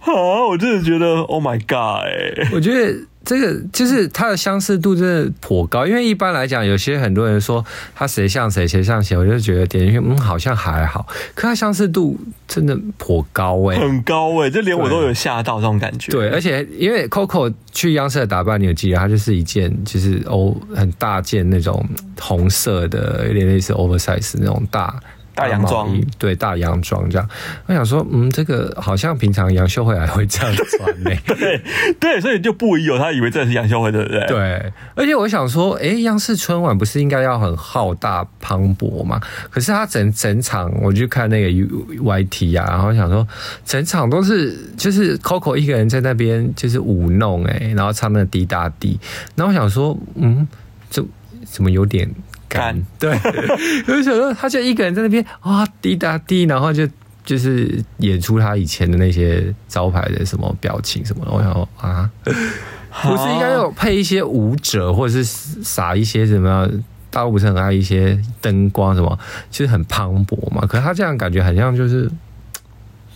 [0.00, 2.04] 啊，我真的觉得，Oh my God！
[2.06, 16.10] 哎，我觉得这个就是它的相似度真的颇高，因为一般来讲，有些很多人说他谁像谁，谁像谁，我就觉得点进去，嗯，好像还好，可它相似度真的颇高哎，很高哎，这连我都有吓到这种感觉。
[16.10, 21.84] 对，而且因为 Coco 去央视的打扮，你有记得，它就是一件就是哦很大件那种
[22.20, 24.98] 红色的，有点类似 oversize 那种大。
[25.34, 27.28] 大洋装，对，大洋装这样。
[27.66, 31.10] 我想说，嗯，这个好像平常杨秀慧还会这样穿呢。
[31.26, 31.62] 对
[31.98, 34.26] 对，所以就不疑有他以为这是杨秀慧，对不对？
[34.26, 34.72] 对。
[34.94, 39.20] 而且我想说，哎，央视春晚不是应该要很浩大磅礴吗？
[39.50, 43.26] 可是他整整场，我去看那个 YT 啊，然后想说，
[43.64, 48.98] 整场都是就是 Coco 一个人在那边就是舞弄哎，然后唱那滴答滴。
[49.34, 50.46] 然后我想说，嗯，
[50.90, 51.06] 就
[51.44, 52.08] 怎么有点？
[52.52, 53.10] 干对，
[53.88, 56.86] 我就想说，他就一个人在那边啊滴答滴，然后就
[57.24, 61.30] 就是演出他以前的那些招牌的什么表情什么的。
[61.30, 66.68] 我想说啊，不是应该有配一些舞者，或者是撒一些什么？
[67.10, 69.18] 大陆不是很爱一些灯光什么？
[69.50, 70.66] 其实很磅礴嘛。
[70.66, 72.10] 可是他这样感觉好像就是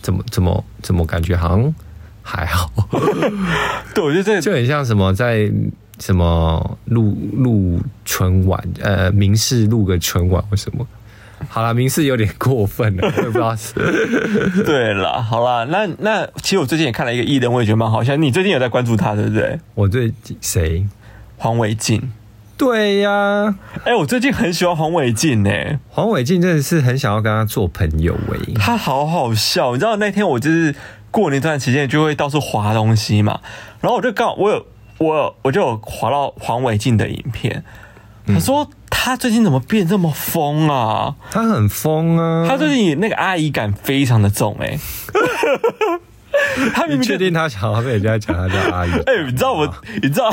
[0.01, 1.75] 怎么怎么怎么感觉好像
[2.21, 2.71] 还好。
[3.93, 5.51] 对，我觉得这就很像什么在。
[5.99, 8.61] 什么录录春晚？
[8.81, 10.85] 呃，民视录个春晚或什么？
[11.49, 13.73] 好了，民视有点过分了， 我也不知道是。
[14.63, 18.15] 对了，好了，那那其实我最近也看了一个艺人，我也觉得蛮好笑。
[18.15, 19.59] 你最近有在关注他，对不对？
[19.75, 20.87] 我最近谁？
[21.37, 22.11] 黄伟晋。
[22.57, 23.55] 对呀、啊，
[23.85, 25.51] 哎、欸，我最近很喜欢黄伟晋呢。
[25.89, 29.73] 黄伟晋真的是很想要跟他做朋友哎，他好好笑。
[29.73, 30.73] 你知道那天我就是
[31.11, 33.41] 过年这段期间就会到处滑东西嘛，
[33.79, 34.65] 然后我就刚好我有。
[34.97, 37.63] 我我就有滑到黄伟晋的影片，
[38.25, 41.15] 他说他最近怎么变这么疯啊？
[41.31, 42.47] 他很疯啊！
[42.47, 44.79] 他最近那个阿姨感非常的重哎、欸。
[46.73, 48.91] 他明明确定他想要被人家讲他叫阿姨？
[49.05, 50.29] 哎、欸，你知道我，你知道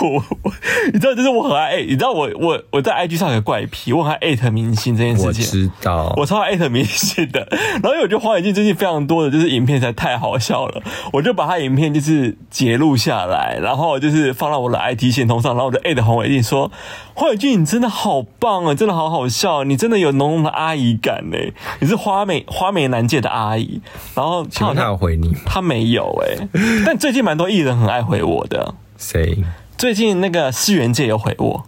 [0.00, 0.10] 我，
[0.42, 0.52] 我，
[0.92, 5.26] 你知道就是我很爱，你知道我我我在 IG 上有个怪癖，我很爱艾特明星这件事情。
[5.28, 7.46] 我知道，我超爱艾特明星的。
[7.82, 16.70] 然后因为我觉得黄伟晋最近非常多的就是影片实在太好笑了，我就把他影片就是截录下来，然后就是放到我的 IT 线通上，然后我就艾特黄伟晋说
[17.14, 21.36] ：“黄伟晋，你真的好棒啊，真的好好笑，你真的有浓浓的阿姨感呢，
[21.80, 23.80] 你是花美花美男界的阿姨。”
[24.14, 25.34] 然后他请问他有回你？
[25.56, 26.48] 他没有哎、欸，
[26.84, 28.74] 但最近蛮多艺人很爱回我的。
[28.98, 29.42] 谁？
[29.78, 31.64] 最近那个思源界有回我。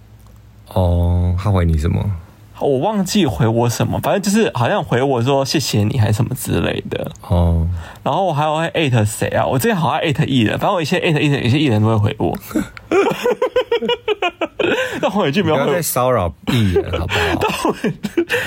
[0.74, 2.04] 哦，他回你什么？
[2.60, 7.10] 我忘记回我什么，反正就是好像回我说谢谢你，还是什么之类的。
[7.28, 7.66] 哦。
[8.02, 9.44] 然后我还有会艾特谁啊？
[9.44, 12.36] 我之前好像艾特艺人，反正我一些艾特艺人，有些艺人都会回我。
[15.00, 17.74] 但黄伟晋没有不要再骚扰艺人好不好？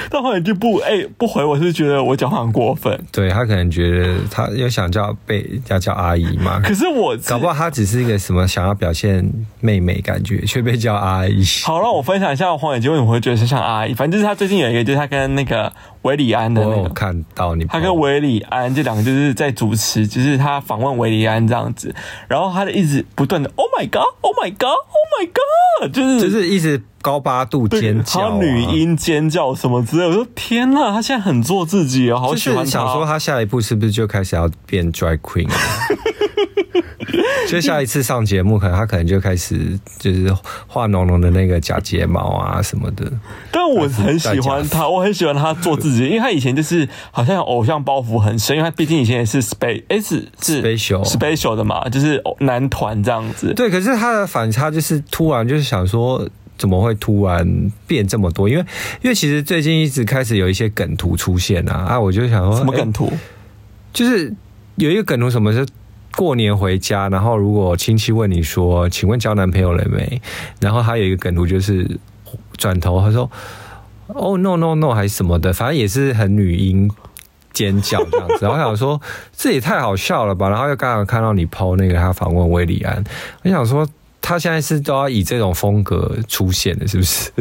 [0.09, 2.99] 但黄伟晋不哎、欸、不回我，是觉得我讲话很过分。
[3.11, 6.59] 对，他可能觉得他又想叫被要叫阿姨嘛。
[6.59, 9.25] 可是我搞不好他只是一个什么想要表现
[9.61, 11.43] 妹妹感觉，却被叫阿姨。
[11.63, 13.93] 好，让我分享一下黄伟晋为什么会觉得是像阿姨。
[14.01, 21.93] 反正就是他最近有一个，就是他跟那个韦礼安的那个，我看到你，他跟韦礼安这两个就是在主持，就是他访问韦礼安这样子，
[22.27, 30.07] 然后他就一直不断的 Oh my God，Oh my God，Oh my God，就是就是一直高八度尖叫、女音尖叫什么之类。
[30.07, 32.65] 我说天呐，他现在很做自己哦，好喜欢他。
[32.65, 35.47] 想说他下一步是不是就开始要变 Drag Queen？
[37.47, 40.33] 就下一次上节目，可能他可能就开始就是
[40.67, 43.11] 画浓浓的那个假睫毛啊什么的。
[43.51, 53.53] 但我很喜欢他，我很喜欢他做自己，因为他以前就是好像偶像包袱很深，因为他毕竟以前也是 space S 是 special special 的嘛，就是男团这样子。
[53.53, 58.47] 对，可是他的反差就是突然就是想说，怎么会突然变这么多？
[58.47, 58.61] 因为
[59.01, 63.07] 因为其实最近一直开始有一些梗图出现啊啊，我就想说什么梗图？
[63.07, 63.17] 欸，
[63.91, 64.33] 就是
[64.75, 65.67] 有一个梗图，什么是？
[66.17, 70.21] 过年回家，然后如果亲戚问你说：“请问交男朋友了没？”
[70.59, 71.89] 然后还有一个梗图就是
[72.57, 73.29] 转头他说
[74.07, 76.91] ：“哦，no no no，还是什么的，反正也是很女音
[77.53, 79.01] 尖叫这样子。”我想说
[79.35, 80.49] 这也太好笑了吧？
[80.49, 83.03] 然后又刚好看到你 PO 那个他访问韦礼安，
[83.43, 83.87] 我想说
[84.21, 87.31] 他现在是都要以这种风格出现的，是不是？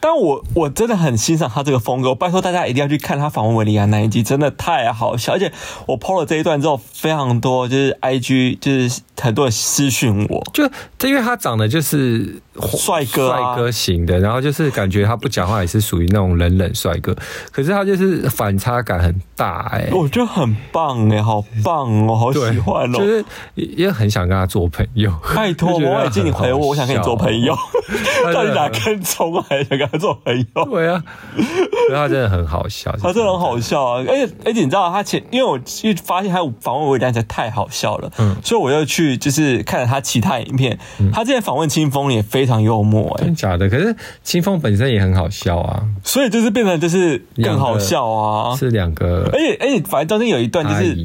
[0.00, 5.34] 但我我真的很欣赏他这个风格，我拜托大家一定要去看他访问维利安那一集，真的太好笑。
[5.34, 5.52] 而且
[5.86, 10.64] 我 PO 了这一段之后，非常多就是 IG 就是很多人私讯我，就
[11.08, 12.40] 因为他长得就是
[12.76, 17.14] 帅哥帅哥型的，然后就是感觉他不讲话也是属于那种冷冷帅哥，
[17.52, 25.12] 可是他就是反差感很大哎、欸，我觉得很棒哎、欸，好棒哦，好喜欢哦，就是也很想跟他做朋友。
[25.34, 27.54] 拜托，王伟静，你回我，我想跟你做朋友，
[28.32, 29.44] 到底哪根葱啊？
[29.48, 30.64] 还想跟他做朋友？
[30.64, 31.02] 对啊，
[31.90, 34.04] 他真的很好笑，他真的很好笑啊！
[34.08, 43.68] 而且而且你知道他前，因为我一发现他访问韦礼安才太好笑了，嗯，所以我又去就是看了他其他影片，嗯、他之前访问青峰也非常幽默、欸，哎，真假的？
[43.68, 50.96] 可是青峰本身也很好笑啊，所以就是变成就是更好笑啊，是两个，而且而且反正中间有一段就是。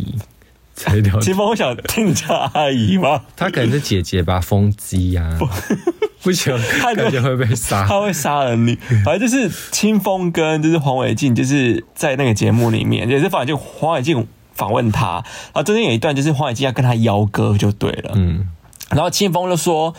[0.76, 3.22] 青峰，我想听你叫阿姨吗？
[3.36, 5.38] 她可能是姐姐吧，风机呀，
[6.22, 6.54] 不行，
[6.96, 8.76] 感觉会被杀，他会杀了你。
[9.06, 18.50] 反正就是清风跟就是黄伟晋，就是在那个节目里面，也是反正就黄伟晋访问他，然后中间有一段就是黄伟晋要跟他邀歌就对了，嗯，
[18.90, 19.94] 然后清风就说。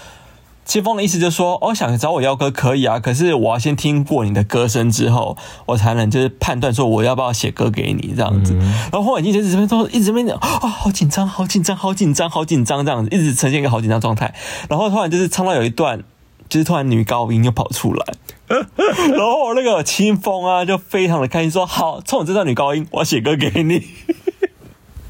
[0.66, 8.52] 青峰的意思就是说，哦，想找我要歌可以啊，可是我要先听过你的歌声之后，我才能就是判断说我要不要写歌给你这样子。
[8.52, 14.34] 嗯、然后黄伟晋就是这边说，一直这边讲，啊、哦，好紧张，好紧张，好紧张，好紧张这样子，一直呈现一个好紧张状态。
[14.68, 16.02] 然后突然就是唱到有一段，
[16.48, 18.04] 就是突然女高音又跑出来，
[18.48, 23.86] 然后那个清风啊就非常的开心说，好，冲我这段女高音，我要写歌给你。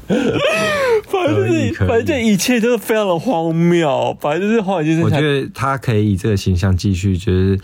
[1.07, 4.15] 反正就是，反正这一切就是非常的荒谬。
[4.19, 4.61] 反正就是
[5.01, 7.59] 我觉得他可以以这个形象继续，就是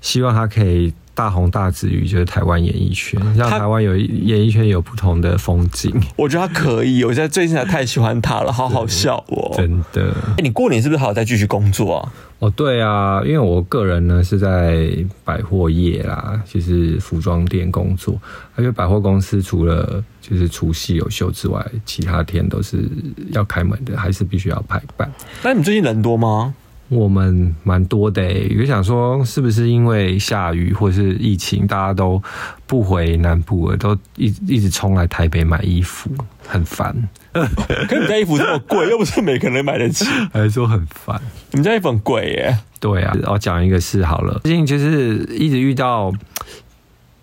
[0.00, 5.92] 希望他可以大红大紫于就是台湾演艺圈，让台湾有演艺圈有不同的风景。
[6.16, 10.14] 我觉得他可以，我现在最近才太喜欢他了，好好笑哦， 真的。
[10.36, 12.12] 哎，你过年是不是还要再继续工作啊？
[12.38, 14.88] 哦，对啊，因为我个人呢是在
[15.24, 18.20] 百货业啦，就是服装店工作。
[18.54, 22.84] 而且百货公司除了就是除夕有休之外，其他天都是
[23.32, 25.10] 要开门的，还是必须要排班。
[25.42, 26.54] 那你最近人多吗？
[26.88, 32.22] 我们蛮多的，有想说是不是因为下雨或是疫情，大家都
[32.66, 36.08] 不回南部了，都一一直冲来台北买衣服，
[36.46, 36.94] 很烦。
[37.32, 41.20] 可你家衣服这么贵，又不是每个人买得起，还是说很烦？
[41.50, 42.58] 你们家衣服很贵耶？
[42.78, 46.12] 对啊，我讲一个事好了，最近就是一直遇到，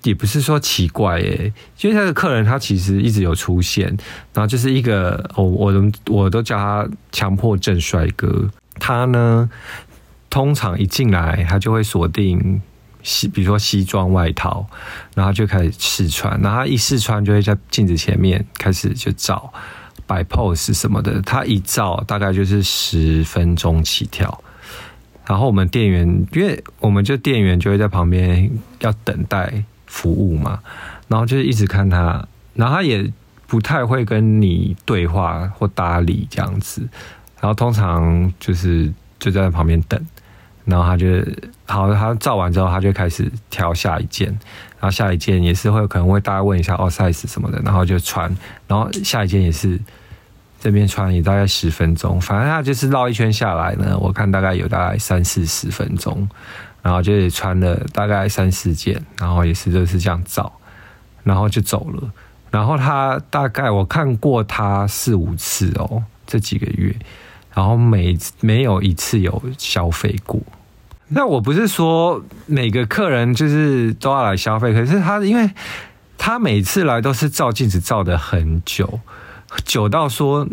[0.04, 3.88] 也不是说奇怪耶，因为那个客人他其实一直有出现，
[4.34, 8.50] 然后就是一个我我都我都叫他强迫症帅哥。
[8.80, 9.50] 他呢，
[10.30, 12.62] 通常一进来，他就会锁定
[13.02, 14.66] 西，比如说西装外套，
[15.16, 16.40] 然后就开始试穿。
[16.42, 19.54] 然后他一试穿，就会在镜子前面开始就照
[20.08, 21.22] 摆 pose 什么的。
[21.22, 24.44] 他一照大概就是十分钟起跳。
[25.26, 30.60] 然后我们店员，因为我们就店员就会在旁边要等待服务嘛，
[31.08, 33.10] 然后就是一直看他，然后他也
[33.48, 36.88] 不太会跟你对话或搭理这样子。
[37.44, 40.00] 然后通常就是就在旁边等，
[40.64, 41.08] 然后他就
[41.66, 44.30] 好，他照完之后，他就开始挑下一件，
[44.80, 48.34] 然后下一件也是会可能会大家问一下哦 size 什么的，然后就穿，
[48.66, 49.78] 然后下一件也是
[50.58, 56.26] 这边穿也大概十分钟，反正他就是绕一圈下来呢，我看大概有大概三四十分钟，
[56.82, 60.50] 然后就也穿了大概三四件，然后也是就是这样照，
[61.24, 62.10] 然后就走了，
[62.50, 66.96] 然后他大概我看过他四五次哦，这几个月。
[67.56, 70.42] 然后每没有一次有消费过，
[71.10, 75.48] 那我不是说每个客人就是都要来消费，可是他因为
[76.18, 79.00] 他每次来都是照镜子照的很久，
[79.66, 80.48] 久到说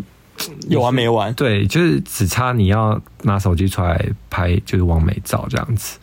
[0.69, 1.33] 有完没完？
[1.33, 5.97] 对，就是只差你要拿手机出来拍，就是往美照这样子。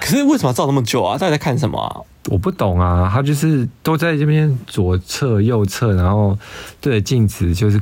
[0.00, 1.16] 可是为什么要照那么久啊？
[1.16, 2.00] 到底在看什么啊？
[2.28, 3.08] 我不懂啊。
[3.12, 6.36] 他就是都在这边左侧、右侧，然后
[6.80, 7.80] 对着镜子就是。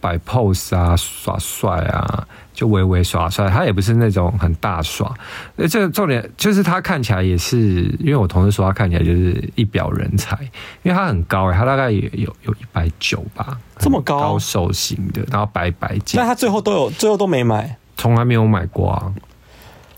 [0.00, 3.48] 摆 pose 啊，耍帅啊，就微微耍帅。
[3.48, 5.12] 他也不是那种很大耍。
[5.56, 10.38] 呃，这个重点就是他看起来也是，因为我同事说他看起来就是一表人才，
[10.82, 16.20] 因为他很高哎，他大概也有有一百九吧，这么高，高瘦型的，然后白白净。
[16.20, 19.12] 那他最后都有，最后都没买，从来没有买过啊。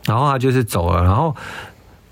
[0.07, 1.37] 然后他就是走了，然后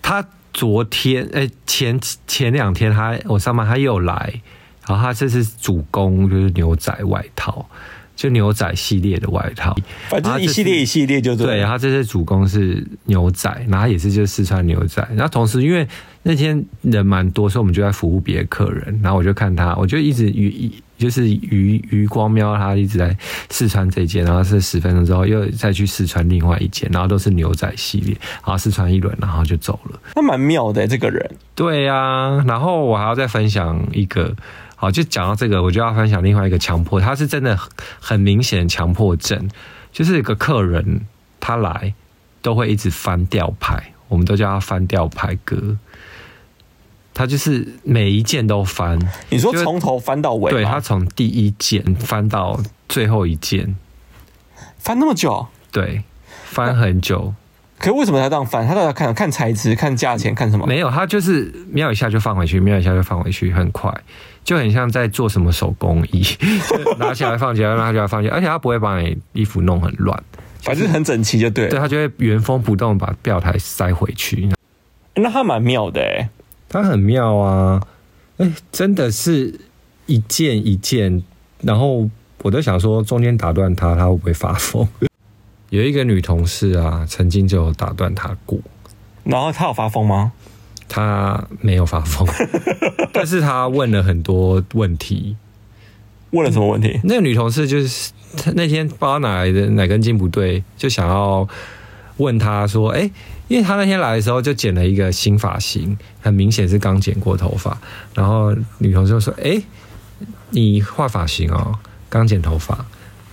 [0.02, 4.42] 他昨天哎前前两天他我上班他又来。
[4.86, 7.66] 然后他这是主攻就是牛仔外套，
[8.14, 9.76] 就牛仔系列的外套，
[10.08, 11.46] 反正一系列一系列就对。
[11.46, 15.06] 对，他这次主攻是牛仔，然后也是就是四川牛仔。
[15.10, 15.86] 然后同时因为
[16.22, 19.00] 那天人蛮多，所以我们就在服务别的客人。
[19.02, 23.14] 然后我就看他，我就一直余就是余余光瞄他一直在
[23.50, 30.00] 试穿这件，然后是十分钟之后又再去试穿另外一件，然后都是牛仔系列，然后试穿一轮，然后就走了。
[30.14, 31.30] 那蛮妙的这个人。
[31.54, 34.34] 对呀、啊，然后我还要再分享一个。
[34.78, 37.58] 好，就讲到这个，我就要分享另外一个强迫，他是真的
[37.98, 39.48] 很明显强迫症，
[39.90, 41.06] 就是一个客人
[41.40, 41.94] 他来
[42.42, 45.78] 都会一直翻吊牌，我们都叫他翻吊牌哥，
[47.14, 48.98] 他就是每一件都翻。
[49.30, 50.50] 你说从头翻到尾？
[50.50, 53.74] 对，他从第一件翻到最后一件，
[54.78, 55.46] 翻那么久？
[55.72, 56.04] 对，
[56.44, 57.34] 翻很久。
[57.78, 58.66] 可是为什么他这样翻？
[58.66, 60.66] 他都要看看材质、看价钱、看什么？
[60.66, 63.92] 没有，他就是瞄一下就放回去，瞄一下就放回去，很快。
[64.44, 66.24] 就很像在做什么手工艺，
[66.98, 70.22] 拿起来放起来，拿起来放起来，而且他不会把你衣服弄很乱，
[70.62, 71.70] 反正很整齐就对了。
[71.70, 74.48] 对，他就会原封不动把吊台塞回去。
[75.16, 76.28] 那他蛮妙的哎，
[76.68, 77.82] 他很妙啊！
[78.36, 79.58] 哎，真的是
[80.06, 81.24] 一件一件，
[81.62, 82.08] 然后
[82.42, 84.86] 我都想说，中间打断他，他会不会发疯？
[85.70, 88.58] 有一个女同事啊，曾经就打断他过，
[89.24, 90.32] 然后他有发疯吗？
[90.88, 92.26] 他没有发疯，
[93.12, 95.36] 但是他问了很多问题。
[96.30, 97.00] 问了什么问题？
[97.04, 98.12] 那个女同事就是
[98.54, 101.48] 那天不知道哪来的哪根筋不对，就想要
[102.18, 103.10] 问他说：“哎，
[103.48, 107.76] 因为他那天来的时候就剪了一个新发型，很明显是刚剪过头发。
[108.14, 109.60] 然后女同事就说：‘哎，
[110.50, 112.84] 你换发型哦，刚剪头发。’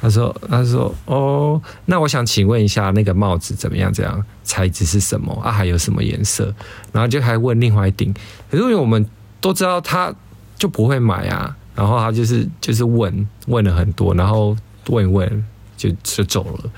[0.03, 3.89] 他说：“他说哦，那我想请问一下，那个帽子怎么样？
[3.93, 5.49] 这样材质是什么啊？
[5.49, 6.53] 还有什么颜色？
[6.91, 8.13] 然后就还问另外一顶。
[8.51, 10.13] 可是因为我们都知道，他
[10.57, 11.55] 就不会买啊。
[11.73, 14.53] 然后他就是就是问问了很多，然后
[14.87, 15.45] 问一问
[15.77, 16.69] 就就走了。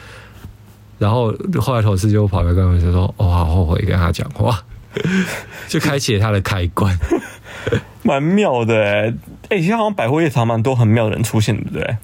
[1.00, 4.64] 然后后来同事就跑来跟我说：说哦，好后悔跟他讲话，
[5.68, 6.96] 就开启了他的开关，
[8.04, 9.12] 蛮妙的哎。
[9.50, 11.98] 哎，现在好像百货夜场蛮多很妙的人出现，对不对？”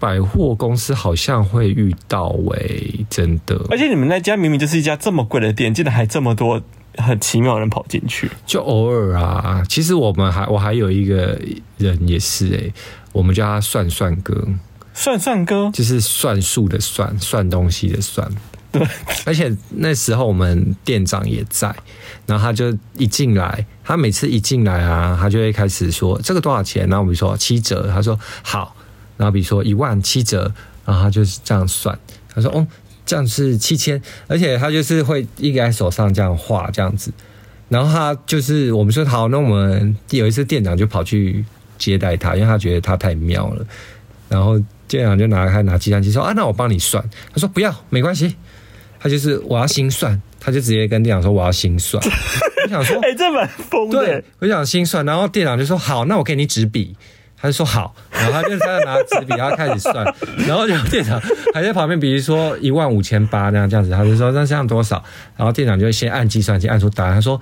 [0.00, 3.60] 百货公司好像会遇到喂、欸，真的。
[3.70, 6.60] 而且你们那家明明就是一家这么贵的店，竟然还这么多
[6.96, 8.30] 很奇妙的人跑进去。
[8.46, 11.38] 就偶尔啊，其实我们还我还有一个
[11.76, 12.74] 人也是哎、欸，
[13.12, 14.48] 我们叫他算算哥，
[14.94, 18.26] 算算哥就是算数的算，算东西的算。
[18.72, 18.82] 对，
[19.26, 21.74] 而且那时候我们店长也在，
[22.24, 26.88] 然后他就一进来，他每次一进来啊，他就会开始说这个多少钱？
[26.88, 28.74] 然后我们说七折，他说好。
[29.20, 30.50] 然后比如说一万七折，
[30.86, 31.98] 然后他就是这样算。
[32.34, 32.66] 他说：“哦，
[33.04, 37.12] 这样是七千。”而且他就是会一个在手上这样画这样子。
[37.68, 41.44] 然后他就是我们说好，那我们有一次店长就跑去
[41.76, 43.66] 接待他，因为他觉得他太妙了。
[44.30, 44.58] 然后
[44.88, 48.34] 店长就拿开拿计算机说：“啊，那我帮你算。”他说：“不要，没关系。”
[48.98, 52.02] 他就是我要心算，他就直接跟店长说：“我要心算。”
[52.64, 55.04] 我想说：“哎，这蛮疯的。”对，我想心算。
[55.04, 56.96] 然后店长就说：“好，那我给你纸笔。”
[57.42, 60.04] 他就说好，然后他就在那拿纸笔，然后开始算，
[60.46, 61.18] 然后就店长
[61.54, 65.02] 还在旁边，比如说一万五千八那样这样子，他就说那这样多少？
[65.36, 67.40] 然后店长就先按计算机按出答案，他说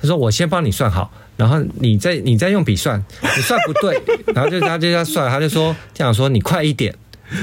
[0.00, 4.02] 他说我先帮你算好，然后你再你再用笔算，你算不对，
[4.34, 6.92] 然后就他就要算，他就说店长说你快一点，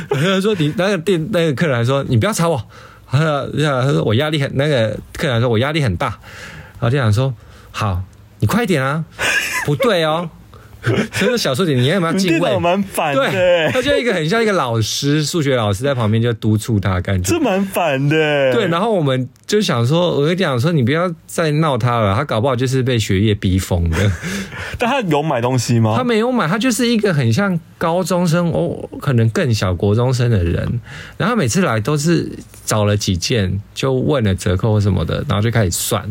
[0.10, 2.62] 他说你那个店那个客人还说你不要吵我，
[3.10, 3.50] 他说
[3.82, 7.34] 他说我压力很那个客人说我压力很大，然后店长说
[7.72, 8.04] 好，
[8.40, 9.06] 你快一点啊，
[9.66, 10.30] 不对哦。
[11.12, 12.58] 所以说小数点，你要不要敬畏？
[12.60, 18.54] 蛮烦的，对，他就一个很像一个老师，数学老师在旁边就督促他，感觉这蛮烦的。
[18.54, 23.98] 对，然后我们就想说，我跟你讲说，你不要再闹他了，他搞不好就是被学业逼疯的。
[24.78, 25.96] 但他有买东西吗？
[25.98, 30.80] 他没有买，他就是一个很像高中生哦，可能更小国中生的人。
[31.18, 32.32] 然后每次来都是
[32.64, 36.02] 找了几件，就问了折扣什么的，然后就开始算，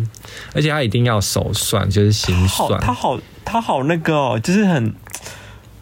[0.54, 2.78] 而且他一定要手算，就是心算。
[2.78, 3.18] 他好。
[3.44, 4.94] 他好那个哦，就是很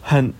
[0.01, 0.33] 很，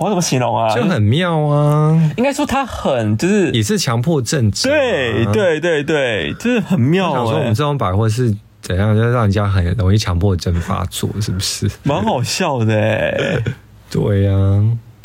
[0.00, 0.74] 我怎么形容啊？
[0.74, 2.12] 就很妙啊！
[2.16, 7.10] 应该说他很就是也是强迫症，对对对对，就是很妙。
[7.10, 11.70] 我想说我们这种百货是怎样，就让人家很容易强迫症发作，是不是？
[11.82, 13.38] 蛮好笑的哎。
[13.92, 14.64] 对呀、啊，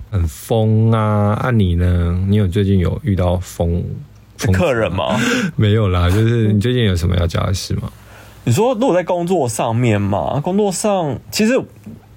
[0.10, 1.38] 很疯啊！
[1.42, 2.26] 按、啊、你呢？
[2.28, 3.84] 你有最近有遇到疯
[4.54, 5.20] 客人吗？
[5.56, 7.92] 没有啦，就是你最近有什么要加的事吗？
[8.46, 11.54] 你说，如果在工作上面嘛，工作上其实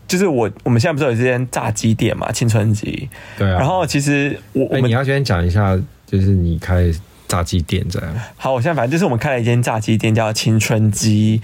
[0.06, 3.08] 就是我，我们现在不是有一间炸鸡店嘛，青春鸡。
[3.36, 3.58] 对啊。
[3.58, 5.76] 然后其实我，欸、你要先讲一下，
[6.06, 6.92] 就是你开
[7.26, 8.08] 炸鸡店这样。
[8.36, 11.42] 好，我现在反正就是我们开了一间炸鸡店，叫青春鸡。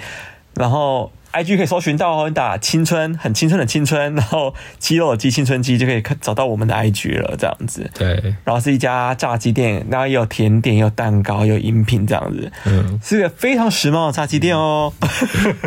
[0.55, 7.91] 然后 IG 可以搜寻到哦，你打青春，很青春的青春，然后肌肉的肌，青春肌就可以看找到我们的 IG 了，这样子。
[7.93, 12.51] 对，然后是一家炸鸡店，然后也有甜点，也有蛋糕，也有饮品这样子。
[12.65, 14.93] 嗯，是个非常时髦的炸鸡店哦。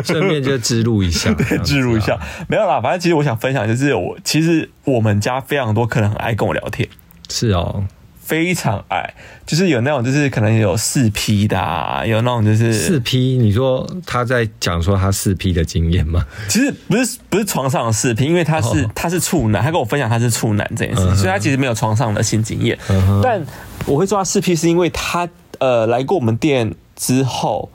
[0.02, 2.18] 顺便就植入一下， 对，置入一下，
[2.48, 6.88] 没有啦，反正其实我想分享就是我，其实我们家非常多客人很爱跟我聊天。
[7.28, 7.84] 是哦。
[8.30, 9.12] 非常矮，
[9.44, 13.36] 就是有那种，就是可能有四 P 的，啊，有那种就是四 P。
[13.36, 16.24] 你说他在讲说他四 P 的经验吗？
[16.48, 22.78] 其实不是，不是床上的四 P，因为他是、哦、他是处男，他跟我分享他是处男这件事，嗯、所以他其实没有床上的性经验。
[22.88, 23.44] 嗯、但
[23.84, 25.28] 我会说他四 P 是因为他
[25.58, 27.68] 呃来过我们店之后，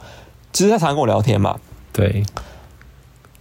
[0.53, 1.59] 其实他常常跟我聊天嘛，
[1.91, 2.23] 对，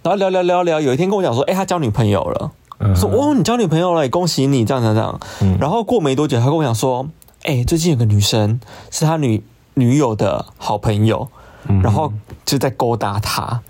[0.03, 2.51] 然后聊聊聊聊，有一天跟我讲说，哎、欸，他交女朋友了。
[2.95, 5.19] 说哦，你交女朋友了，恭喜你，这样这样这样。
[5.41, 7.07] 嗯、然后过没多久，他跟我讲说，
[7.43, 8.59] 哎、欸，最近有个女生
[8.91, 9.41] 是他女
[9.75, 11.29] 女友的好朋友，
[11.69, 12.11] 嗯、然后
[12.45, 13.61] 就在勾搭他。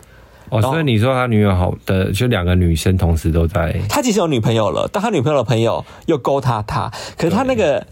[0.49, 3.79] 哦，所以你说他女友好的，就两个女生同时都在。
[3.87, 6.91] 他其实有女朋友了，但他女朋友的朋友又勾搭他。
[7.17, 7.85] 可是他那个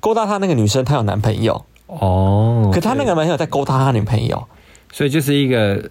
[0.00, 2.70] 勾搭他那个女生，她有男朋友哦。
[2.72, 4.46] 可他那个男朋友在勾搭他女朋友，
[4.92, 5.88] 所以就是一个。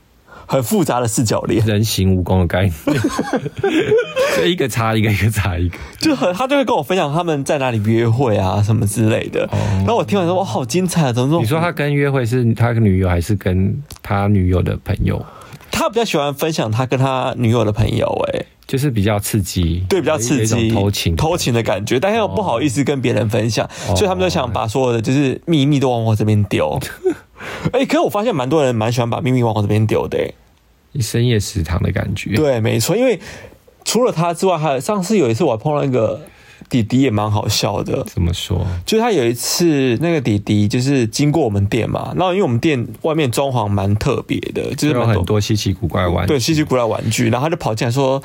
[0.51, 3.01] 很复杂的四角恋，人形蜈蚣的概念，
[4.35, 9.45] 就一个插一个，一个插一个，就很他就会跟我分享他们在哪里约会啊什么之类的。
[9.45, 11.13] 哦、然后我听完说哇，好精彩啊！
[11.13, 11.39] 怎么说？
[11.39, 15.25] 你说他跟约会是他跟女友还是跟他女友的朋友？
[15.71, 26.77] 他比较喜欢分享他跟他女友的朋友、欸，哎，就是比较刺激，对，比较刺激，偷情偷情的感觉，但又不好意思跟别人分享，哦、所以他们就想把所有的就是秘密都往我这边丢。
[27.73, 30.33] 哎、欸，可是我发现蛮多人蛮喜欢把秘密往我这边丢的、欸。
[30.99, 32.97] 深夜食堂的感觉，对，没错。
[32.97, 33.19] 因为
[33.85, 36.19] 除了他之外，还有上次有一次我还碰到一个
[36.69, 38.03] 弟弟，也蛮好笑的。
[38.03, 38.65] 怎么说？
[38.85, 48.21] 就是他有一次那个弟弟，就是经过我们店嘛，然后因为我们店外面装潢蛮特别的，就是有很多稀奇古怪玩具，对，稀奇古怪玩具，然后他就跑进来说。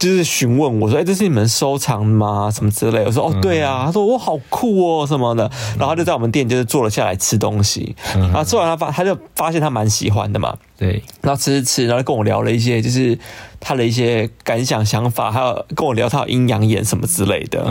[0.00, 2.50] 就是询问我说：“哎、欸，这是你们收藏吗？
[2.50, 5.42] 什么之类？”我说：“哦，对啊。”他说：“我，好酷哦，什么的。”
[5.78, 7.94] 然后他就在我们店就是坐了下来吃东西。
[8.14, 10.56] 然后吃完他发，他就发现他蛮喜欢的嘛。
[10.78, 11.02] 对。
[11.20, 13.18] 然后吃吃吃，然后跟我聊了一些，就是
[13.60, 17.62] 他的一些感想、想法，还有跟我聊他有阴阳眼什么之类的。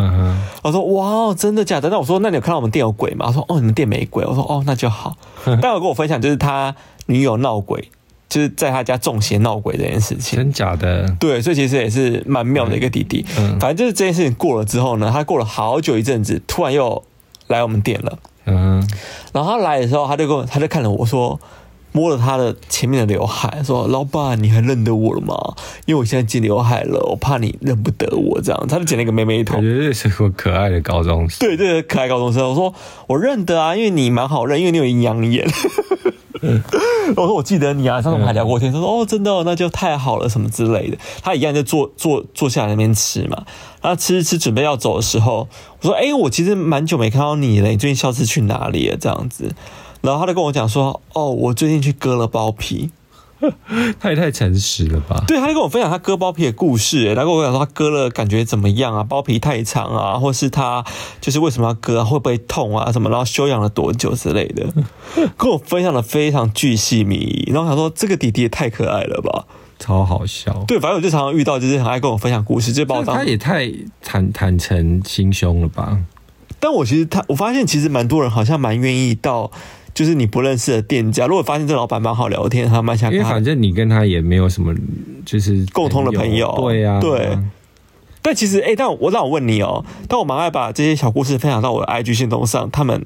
[0.62, 5.18] 我说：“哇，真的假的？”那我说：“那你有看到我们店有鬼吗？”他说：“哦，你们店没鬼。”我说：“哦，那就好。”
[5.60, 6.76] 但有跟我分享就是他
[7.08, 7.90] 女友闹鬼。
[8.30, 11.10] 就是在他家中邪闹鬼这件事情，真假的？
[11.20, 13.26] 对，所以其实也是蛮妙的一个弟弟。
[13.38, 17.04] 嗯，反正就是这件事情过了之后呢，他过了好久一阵子，突然又
[17.48, 18.20] 来我们店了。
[18.46, 18.88] 嗯，
[19.34, 21.40] 然后他来的时候，他就跟我，他就看着我说，
[21.92, 25.36] 摸了他的前面的刘海，说：“老板，你还认得我了吗？
[25.86, 31.40] 因为我现在剪刘海了，我怕你认不得我。”这样，他就剪了一个妹妹头，我觉得是个可爱的高中生。
[31.40, 32.48] 对对，可爱高中生。
[32.48, 32.74] 我说
[33.08, 35.48] 我认得啊，因为你蛮好认，因为你有阴阳眼。
[36.42, 36.64] 嗯，
[37.18, 38.72] 我说我记得你啊，上次我们还聊过天。
[38.72, 40.98] 他说哦，真的，哦，那就太好了，什么之类的。
[41.22, 43.44] 他一样就坐坐坐下来那边吃嘛。
[43.82, 45.50] 然后吃吃准备要走的时候，
[45.82, 48.96] 我说哎，我其实蛮久没看到你了，你最近消失去哪里了？
[48.96, 49.54] 这样子。
[50.02, 52.92] 然后他就跟我讲说，哦，我最近去割了包皮。
[54.02, 55.24] 他也太诚实了吧？
[55.26, 59.02] 对，他就跟我分享他割包皮的故事，哎，他跟我讲说他割了感觉怎么样啊？
[59.02, 60.84] 包皮太长啊，或是他
[61.22, 62.04] 就是为什么要割啊？
[62.04, 62.92] 会不会痛啊？
[62.92, 63.10] 什么？
[63.10, 64.68] 然后休养了多久之类的，
[65.38, 67.50] 跟我分享的非常巨细靡遗。
[67.54, 69.46] 然后想说这个弟弟也太可爱了吧，
[69.80, 70.66] 超好笑。
[70.68, 73.72] 对，反正我就常常遇到，就是很爱跟我分享故事，就把我当他也太
[74.04, 75.98] 坦坦诚心胸了吧？
[76.60, 79.50] 但我其实他，我发现其实蛮多人好像蛮愿意到。
[79.94, 84.74] 就是你不认识的店家，如果发现这老板蛮好聊天，他蛮想，因为反正你跟他也没有什么
[85.26, 87.38] 就是共通的朋友，对呀、啊，对。
[88.22, 93.06] 但其实，哎、欸，但我让我问你哦，但我蛮爱把这些小故事分享到我的 IG 行动上，他们。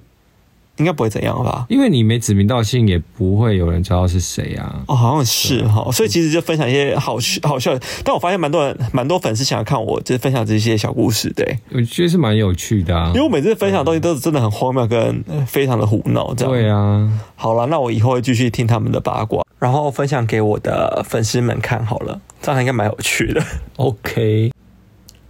[0.77, 1.65] 应该不会怎样吧？
[1.69, 4.83] 因为你没指名道姓，也不会有人知道是谁啊。
[4.87, 7.81] 哦，好像是哈，所以其实就分享一些好好笑的。
[8.03, 11.59] 但我发现蛮多人，蛮多粉丝想要看我，就是分享这些小故事，对。
[11.71, 16.53] 我觉得是蛮有趣的啊，因为我每次分享的东西都是真的很荒谬，跟非常的胡闹，这样。
[16.53, 17.21] 对啊。
[17.35, 23.43] 好了，那我以后会继续听他们的八卦，然后分享给我的粉丝们看好了，这样应该蛮有趣的。
[23.75, 24.51] OK。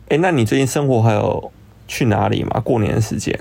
[0.10, 1.52] 哎，那你最近生活还有
[1.88, 2.62] 去哪里吗？
[2.64, 3.38] 过年的时间？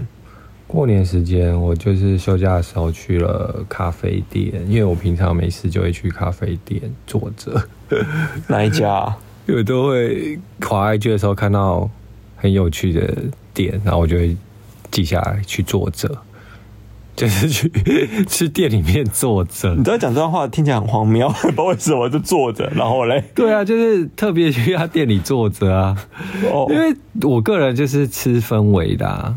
[0.73, 7.63] 过年时间，我就是休假的时候去了咖啡店，因为我平常没事就会去咖啡店坐着。
[8.49, 9.15] 哪一家？
[9.47, 11.91] 因为都会滑 IG 的时候看到
[12.37, 13.15] 很有趣的
[13.53, 14.35] 店，然后我就会
[14.91, 16.09] 记下来去坐着，
[17.15, 17.71] 就是去
[18.27, 19.75] 去店里面坐着。
[19.75, 23.23] 你知道讲这段话听起来很荒谬，不知道为什么就坐着，然后嘞？
[23.35, 26.09] 对啊，就是特别去他店里坐着啊。
[26.51, 26.97] 哦，因为
[27.29, 29.37] 我个人就是吃氛围的啊。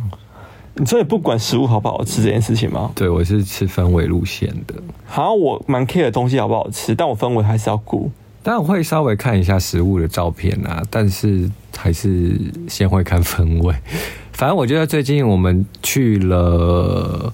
[0.77, 2.91] 你所以不管食物好不好吃这件事情吗？
[2.95, 4.75] 对，我是吃氛围路线的。
[5.05, 8.11] 好像我蛮 care 的东西好不好吃，但我氛围还是要顾。
[8.43, 13.73] 但我会稍微看一下食物的照片啊，但是还是先会看风味。
[14.33, 17.33] 反正我觉得最近我们去了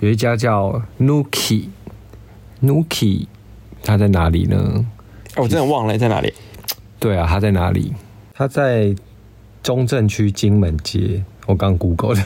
[0.00, 1.68] 有一家叫 Nuki，Nuki，
[3.82, 4.84] 它在哪里呢？
[5.34, 6.32] 哎，我真的忘了在哪里。
[7.00, 7.94] 对啊，它在哪里？
[8.34, 8.94] 它在
[9.62, 11.24] 中正区金门街。
[11.46, 12.22] 我刚 Google 的，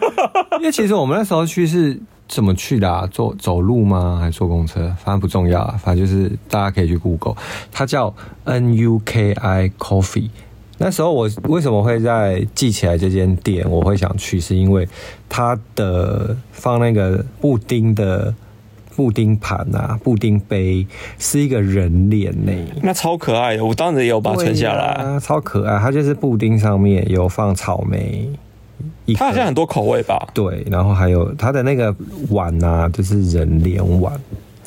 [0.58, 2.00] 因为其实我们那时候去是。
[2.28, 3.06] 怎么去的啊？
[3.08, 4.18] 坐走路吗？
[4.20, 4.92] 还是坐公车？
[4.98, 7.36] 反正不重要啊，反正就是大家可以去 Google，
[7.70, 8.12] 它叫
[8.42, 10.30] N U K I Coffee。
[10.78, 13.64] 那时候我为什么会在记起来这间店？
[13.70, 14.88] 我会想去，是因为
[15.28, 18.34] 它的放那个布丁的
[18.96, 20.84] 布丁盘啊，布丁杯
[21.20, 22.52] 是一个人脸呢，
[22.82, 23.64] 那超可爱的。
[23.64, 25.78] 我当时也有把它存下来，啊，超可爱。
[25.78, 28.28] 它就是布丁上面有放草莓。
[29.14, 30.28] 它好像很多口味吧？
[30.34, 31.94] 对，然后还有它的那个
[32.30, 34.12] 碗啊，就是人脸碗，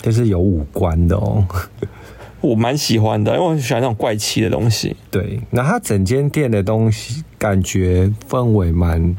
[0.01, 1.45] 就是有五官的哦。
[2.41, 4.95] 我蛮喜欢的，因为我很喜欢那种怪气的东西。
[5.11, 9.13] 对，那它整间店的东西感觉氛围蛮，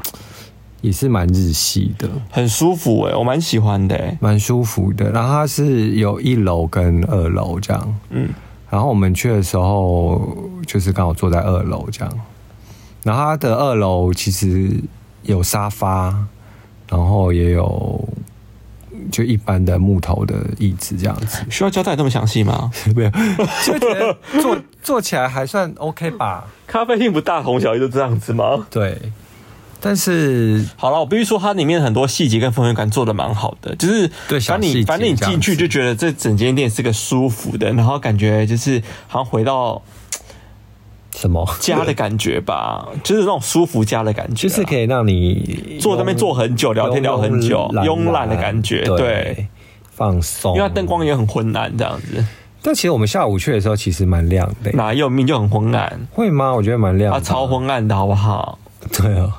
[0.81, 5.11] 也是蛮日系的，很舒服哎，我蛮喜欢的，蛮舒服的。
[5.11, 8.27] 然后它是有一楼跟二楼这样，嗯，
[8.71, 12.19] 然后我们去的时候就是刚好坐在二楼这样，
[13.03, 14.81] 然后它的二楼其实。
[15.23, 16.13] 有沙发，
[16.89, 18.07] 然后也有
[19.11, 21.45] 就一般的木头的椅子这样子。
[21.49, 22.71] 需要交代这么详细吗？
[22.95, 23.11] 没有，
[23.65, 26.47] 就觉得坐坐起来还算 OK 吧。
[26.67, 28.65] 咖啡厅不大同小异，就这样子吗？
[28.69, 28.97] 对。
[29.83, 34.07] 但是好了，我必须说，它里面很多细节跟氛围感做的蛮好的，就是
[34.39, 39.81] 反正你反正你进去就觉得这整间店是个舒服的，然后感觉就是好像回到。
[41.15, 49.47] 什么家的感觉吧， 就是那种舒服家的感觉，就是可以让你坐那边坐很久，聊天聊很久，慵懒的感觉，对，
[49.91, 50.55] 放松。
[50.55, 52.25] 因为它灯光也很昏暗，这样子。
[52.63, 54.71] 但其实我们下午去的时候，其实蛮亮的。
[54.73, 56.07] 哪有命就很昏暗？
[56.11, 56.53] 会吗？
[56.53, 58.57] 我觉得蛮亮的，它超昏暗的，好不好？
[58.97, 59.29] 对啊，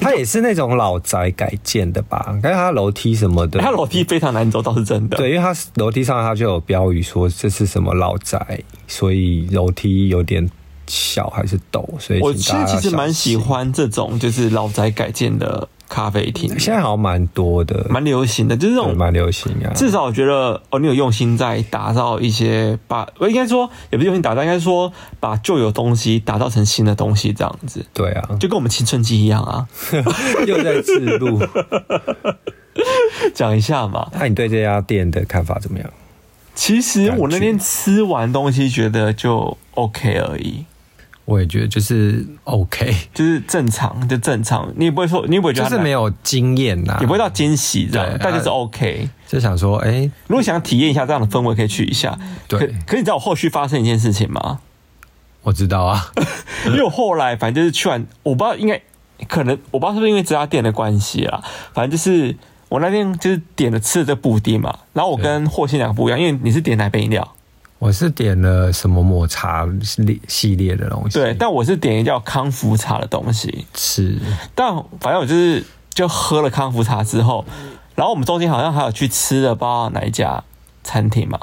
[0.00, 2.38] 它也是那种老宅改建的吧？
[2.42, 5.16] 但是它楼梯什么的，它楼梯非常难走，倒是真的。
[5.16, 10.50] 对，因为它楼梯上它就有标语说这是什么老宅，所以楼梯有点。
[10.86, 19.72] 小还是陡，所以我现在其实蛮喜欢这种就是老宅改建的咖啡厅，现在好像蛮多的，蛮流行的，就是这种蛮流行啊。
[19.74, 27.84] 至少我觉得哦，你有用心在打造一些，把我应该说也不是用心打造，应该说把旧有东西打造成新的东西，这样子。
[27.92, 29.68] 对啊，就跟我们青春期一样啊，
[30.46, 31.40] 又在自录，
[33.34, 34.10] 讲一下嘛。
[34.18, 35.90] 那你对这家店的看法怎么样？
[36.56, 40.64] 其实我那天吃完东西，觉得就 OK 而已。
[41.26, 44.70] 我也觉得就是 OK，就是正常，就正常。
[44.76, 49.08] 你也不会说，你也不会觉得就是没有经验呐，也不会到惊喜这样，但就是 OK。
[49.26, 52.18] 就想说，哎、欸，如果想体验一下这样的氛围，可以去一下。
[52.46, 54.60] 对，可可你知道我后续发生一件事情吗？
[55.42, 56.12] 我知道啊，
[56.66, 58.80] 因为我后来反正就是去完，我不知道应该
[59.26, 62.36] 可能我不知道是不是因为这家店的关系啦，反正就是
[62.68, 67.33] 我那天就是点了吃的这布丁嘛，然后我跟霍心两个不一样，因为你是点哪杯饮料？
[67.84, 74.18] 我是点了什么抹茶系系列的东西，对，但我是点一叫康福茶的东西，是，
[74.54, 77.44] 但反正我就是就喝了康福茶之后，
[77.94, 80.42] 然后我们中间好像还有去吃了不知道哪一家
[80.82, 81.38] 餐厅嘛，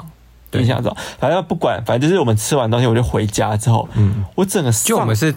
[0.54, 5.32] 印象中，反正不管，反正就是我们吃完东西我就回家之后，嗯，我整个就我们是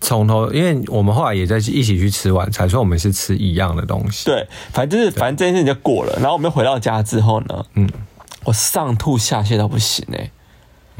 [0.00, 7.88] 从头，因为我们后来也在一起去吃晚餐，所以我们是吃一样的东西，对，反正就是反正这件事情就过了，然后我们回到家之后呢，嗯，
[8.42, 10.32] 我上吐下泻到不行哎、欸。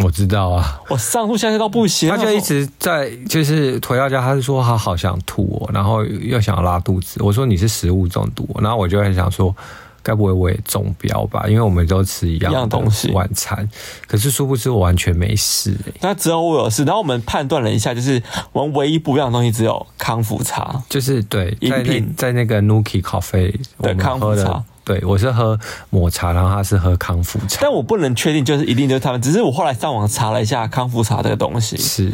[0.05, 7.21] 我知道啊，我上吐下泻到不行，他就一直在，就是回到家，他是说他好想吐哦，然后又想要拉肚子。
[7.23, 9.55] 我说你是食物中毒，然后我就很想说，
[10.03, 11.45] 该不会我也中标吧？
[11.49, 13.69] 因为我们都吃一样的东西晚餐，
[14.07, 15.77] 可是殊不知我完全没事。
[16.01, 18.23] 那只有我有事，然后我们判断了一下，就是
[18.53, 24.63] 我们唯一不一样的东西只有康复茶，就是对，在那在那个 Nuki Coffee 的康复茶。
[24.89, 25.59] 对，我是喝
[25.91, 32.11] 抹茶，然后他是喝康复茶，但我不能确定就是一定就是他们，只是我后来上网查了一下康复茶这个东西，是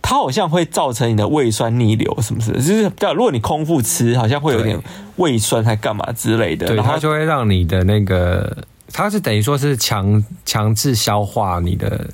[0.00, 2.52] 它好像会造成你的胃酸逆流，是不是？
[2.52, 4.80] 就是如果你空腹吃，好像会有点
[5.16, 8.56] 胃酸还干嘛之类的，对，它就会让你的那个，
[8.92, 12.06] 它是等于说是强强制消化你的。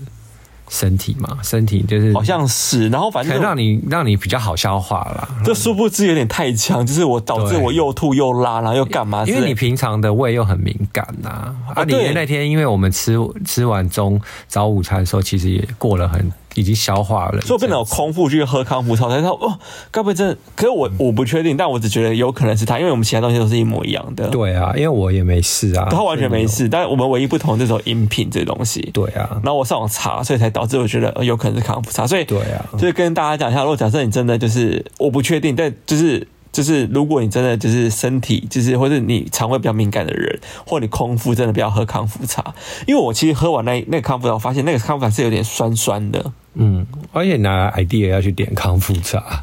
[0.70, 5.28] 身体嘛，身体就是好像是，然后反正让你让你比较好消化啦。
[5.44, 9.24] 这殊不知有点太强，就是我导致我又吐又拉，然后又干嘛？
[9.26, 11.54] 因为你平常的胃又很敏感呐。
[11.74, 19.58] 啊，你那天因为我们吃吃完中早午餐的时候，其实也过了很已经消化了，所以我变成有空腹去喝康复茶，才知道哦，
[19.90, 20.36] 该不会真的？
[20.56, 24.28] 可是我我不确定，但我只觉得有可能是他，因为我们其他东西都是一模一样的。
[24.28, 28.80] 对啊，因为我也没事啊，他完全没事，但我们唯一不同的这种饮品这东西。
[28.92, 32.06] 对啊，然后我上网查，所以才导致我觉得有可能是康复茶。
[32.06, 36.26] 所以对啊，就是跟大家讲一下，如果假设你真的就是我不确定，但就是。
[36.52, 42.54] 就是如果你真的就是身体就是或者你肠胃比较敏感的人，或你空腹真的不要喝康复茶，
[42.86, 46.32] 因为我其实喝完那那个康复茶，我发现那个康复茶是有点酸酸的。
[46.54, 49.40] 嗯，而且拿 idea 要去点康复茶，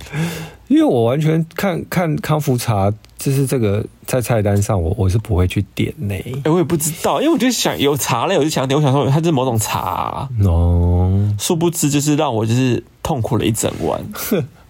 [0.67, 6.13] 因为我完全看看康复茶，就是这个在菜单上我我是不会去点呢。
[6.13, 14.01] 哎、欸，我也不知道，因为我就想有茶类，我就想点，我想说它是某种茶、啊，哦，殊不知就是让我就是痛苦了一整晚。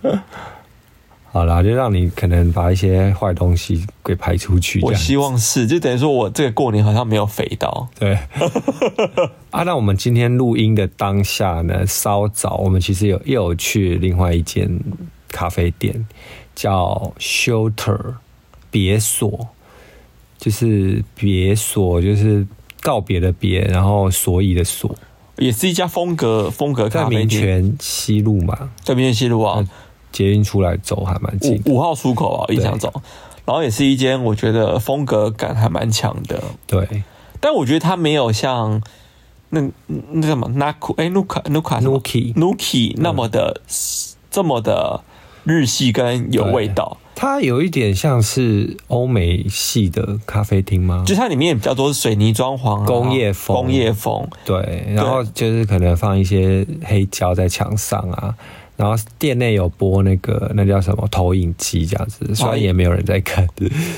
[1.37, 4.81] 好啦，就让你可能把一些坏东西给排出去。
[4.81, 7.87] 我希望是，就等于说我这个过年好像没有肥到。
[7.99, 8.17] 对。
[9.51, 14.67] 啊，那我们今天录音的当下呢，稍早我们其实有又有去另外一间
[15.27, 16.07] 咖啡店，
[16.55, 18.15] 叫 Shelter
[18.71, 19.49] 别所，
[20.39, 22.47] 就是别所，就是
[22.81, 24.95] 告别的别，然后所以的所，
[25.37, 27.29] 也是一家风格风格咖啡店。
[27.29, 29.63] 在民权西路嘛，在民权西路啊。
[30.11, 32.91] 捷运出来走还蛮近，五号出口啊，印象中，
[33.45, 37.03] 然后也是一间我觉得风格感还蛮强的，对，
[37.39, 38.81] 但我觉得它没有像
[39.49, 39.61] 那
[40.11, 43.61] 那什么？Naku 哎 Nuka Nuka Nuki Nuki 那么的
[44.29, 45.01] 这么的
[45.43, 51.03] 日系跟有味道，它有一点像是欧美系的咖啡厅吗？
[51.07, 58.35] 就它里面比较多是水泥装潢，工业风，工业风，对，然后就是可能放一些黑胶在墙上啊。
[58.77, 63.47] 然后店内有播那个那叫什么投影机这样子，虽然也没有人在看，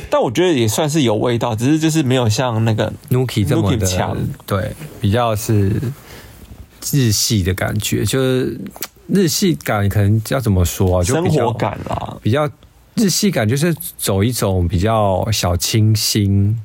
[0.10, 4.72] 但我觉得也算是有味道，只是就是没有像那个 Nuki 这么的强，对，
[5.02, 5.82] 比较是
[6.94, 8.58] 日系的感觉，就是
[9.08, 11.04] 日系感可能要怎么说啊？
[11.04, 12.50] 就生活感啦，比较
[12.96, 16.58] 日系感就是走一种比较小清新、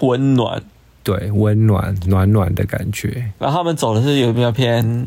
[0.00, 0.60] 温暖，
[1.04, 3.30] 对，温暖暖暖的感觉。
[3.38, 5.06] 然后他们走的是有比较偏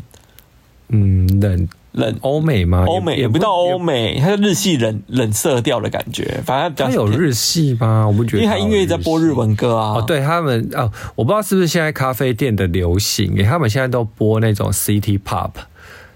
[0.88, 1.68] 嗯冷。
[1.98, 2.84] 冷欧美吗？
[2.86, 6.40] 欧美也不到欧美，它是日系冷冷色调的感觉。
[6.46, 8.06] 反正它有日系吗？
[8.06, 9.94] 我不觉得，因为它音乐在播日文歌啊。
[9.94, 15.50] 哦，对他们哦，我不知道是不是现在咖啡店的流行，他们现在都播那种 City Pop，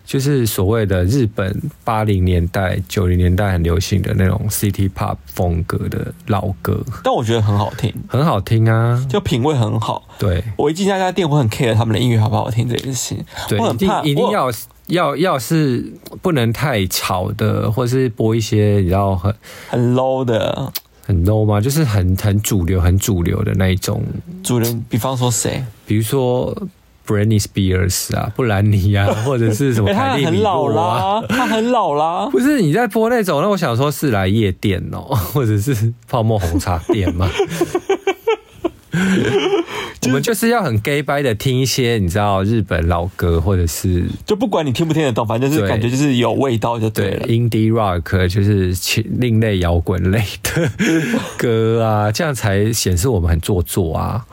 [0.05, 6.81] 就是所谓的日本八零年代、九零年代很流行的那种 City Pop 风格的老歌。
[7.03, 10.05] 但我觉得很好听，很好听啊，就品味很好。
[10.19, 13.25] 对，我一进那家店，我很 care 他们的音乐好不好听这件事情。
[13.49, 14.51] 对，我很怕一定要。
[14.87, 19.35] 要要是不能太吵的，或是播一些你知道很
[19.69, 20.73] 很 low 的，
[21.07, 21.61] 很 low 吗？
[21.61, 24.03] 就是很很主流、很主流的那一种
[24.43, 24.81] 主流。
[24.89, 25.65] 比方说谁？
[25.87, 26.55] 比如说
[27.07, 30.31] Britney Spears 啊，布兰妮啊， 或者是什么凯莉、啊欸？
[30.31, 32.29] 他很老啦，他很老啦。
[32.31, 37.29] 不是你在播那种，那我想说是来夜店哦、喔，或者是泡沫红茶店吗？
[40.05, 47.27] 我们就是要很 gay 掰的听一些你知道日本老歌，或者是就不管你听不听得懂，反正就是感觉就是有味道就对了。
[47.27, 48.75] 对，indie rock 就是
[49.19, 50.71] 另类摇滚类的
[51.39, 54.27] 歌啊，这样才显示我们很做作啊。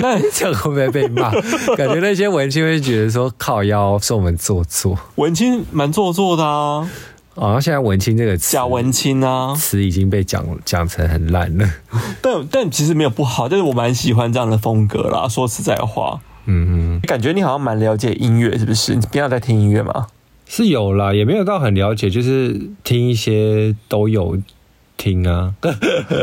[0.00, 1.30] 那 这样会不会被骂？
[1.76, 6.90] 感觉那些文青会觉得说靠腰说我们做作，文青蛮做作的啊。
[7.34, 11.66] 哦，现在文青这个词，假文青啊，词已经被讲讲成很烂了。
[12.20, 15.26] 但但其实没有不好，但是我蛮喜欢这样的风格啦。
[15.26, 18.94] 说实在话，嗯嗯，感觉你好像蛮了解音乐，是不是？
[18.94, 20.08] 你平常在听音乐吗？
[20.46, 24.36] 是有啦，也没有到很了解，就是听一些都有
[24.98, 25.54] 听啊。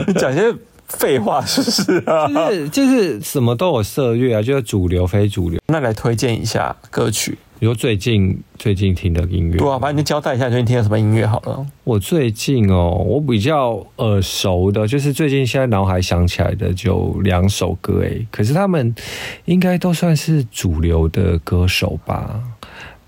[0.06, 0.54] 你 讲些
[0.88, 2.28] 废话是不是啊？
[2.28, 5.60] 就是就是什么都有涉猎啊，就是主流非主流。
[5.66, 7.40] 那来推荐一下歌曲。
[7.60, 11.66] 比如最近最近听的音乐，对啊，反正你交代一下最近听的什么音乐好了。
[11.84, 18.96] 我最近哦，我比较耳熟的，就是最近现在脑海想起来的就两首歌诶，可是他们
[19.44, 22.42] 应该都算是主流的歌手吧。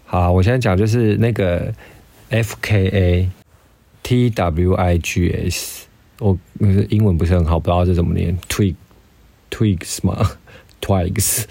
[0.06, 1.74] 好，我现在讲就是那个
[2.28, 3.30] F K A
[4.04, 5.88] T W I G S，
[6.20, 6.38] 我
[6.90, 8.76] 英文不是很好，不知道这怎么念，Twig
[9.50, 10.32] Twigs 吗
[10.82, 11.46] ？Twigs。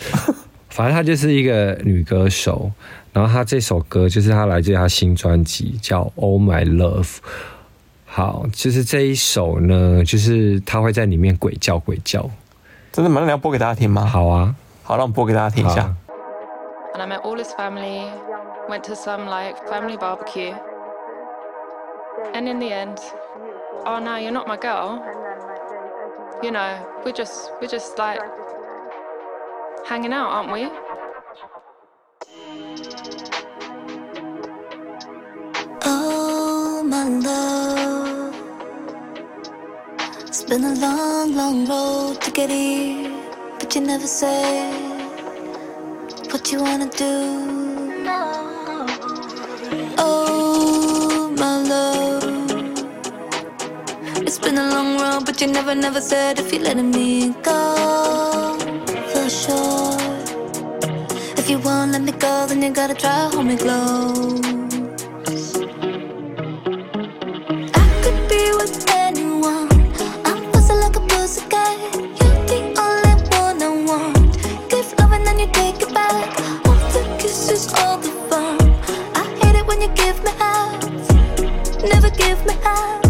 [0.70, 2.70] 反正她就是一个女歌手，
[3.12, 7.04] 然后她这首歌就是她来自她新专辑叫《Oh My Love》。
[8.06, 12.28] 好，就是这一首呢，就是她会在里面鬼叫鬼叫。
[12.92, 13.20] 真的吗？
[13.20, 14.04] 那你要播给大家听吗？
[14.04, 15.94] 好啊，好，让我播给大家听一下。
[16.94, 18.08] And I met all his family,
[18.68, 20.54] went to some like family barbecue,
[22.34, 22.98] and in the end,
[23.86, 24.98] oh no, you're not my girl.
[26.42, 28.20] You know, we just, we just like.
[29.86, 30.68] Hanging out, aren't we?
[35.84, 38.34] Oh, my love.
[40.28, 43.12] It's been a long, long road to get here,
[43.58, 44.72] but you never said
[46.30, 47.14] what you wanna do.
[49.98, 52.24] Oh, my love.
[54.22, 58.49] It's been a long road, but you never, never said if you're letting me go
[61.50, 64.40] you won't let me go, then you gotta try hold me close.
[67.74, 69.68] I could be with anyone.
[70.24, 71.76] I'm fussy like a pussycat.
[72.18, 74.38] You're the only one I want.
[74.70, 76.38] Give love and then you take it back.
[76.66, 78.56] All the kisses, all the fun.
[79.20, 80.70] I hate it when you give me half.
[81.82, 83.02] Never give me half.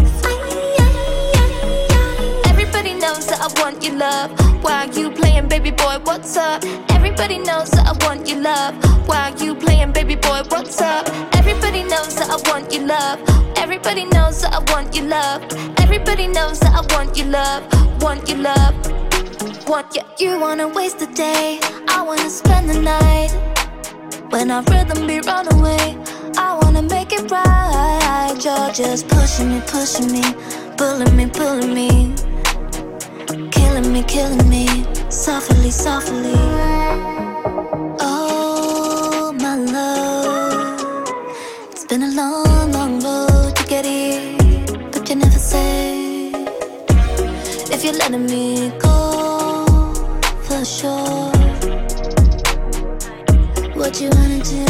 [2.49, 4.31] Everybody knows that I want your love.
[4.63, 5.99] Why you playing, baby boy?
[6.03, 6.90] What's up?
[7.21, 8.73] Everybody knows that I want your love.
[9.07, 10.41] Why you playing, baby boy?
[10.49, 11.07] What's up?
[11.35, 13.19] Everybody knows that I want your love.
[13.57, 15.43] Everybody knows that I want your love.
[15.77, 17.61] Everybody knows that I want your love.
[18.01, 18.73] Want your love.
[19.67, 20.01] Want you.
[20.17, 21.59] You wanna waste the day.
[21.89, 23.29] I wanna spend the night.
[24.31, 25.95] When our rhythm be run away,
[26.39, 28.33] I wanna make it right.
[28.43, 30.23] You're just pushing me, pushing me,
[30.75, 32.15] pulling me, pulling me,
[33.71, 34.67] killing me, killing me,
[35.09, 36.33] softly, softly.
[37.99, 41.07] Oh, my love,
[41.71, 44.35] it's been a long, long road to get here,
[44.91, 46.31] but you never say
[47.73, 49.93] if you're letting me go
[50.43, 51.31] for sure.
[53.73, 54.60] What you wanna do?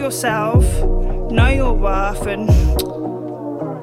[0.00, 0.64] Yourself,
[1.30, 2.48] know your worth, and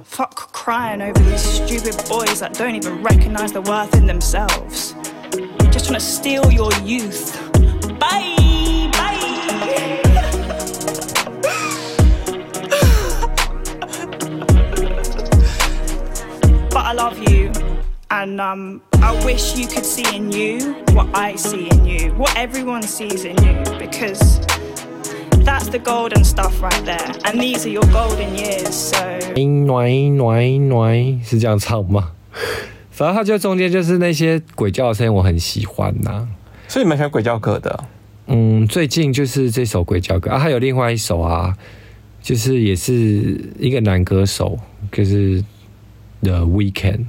[0.04, 4.96] fuck crying over these stupid boys that don't even recognize the worth in themselves.
[5.32, 7.40] They Just want to steal your youth.
[8.00, 10.02] Bye, bye.
[16.72, 17.52] but I love you,
[18.10, 22.36] and um, I wish you could see in you what I see in you, what
[22.36, 24.47] everyone sees in you, because
[25.48, 28.70] that's the golden stuff right there, and these are your golden years.
[28.70, 28.98] So
[29.34, 32.12] 暖暖暖是这样唱吗？
[32.92, 36.28] 反正它就中间就是那些鬼叫的声音，我很喜欢呐、
[36.68, 37.84] 所以你们喜欢鬼叫歌的？
[38.26, 41.56] 嗯，最近就是这首鬼叫歌啊，还有另外一首啊，
[42.22, 44.60] 就是也是一个男歌手，
[44.92, 45.42] 就是
[46.24, 47.06] The Weeknd。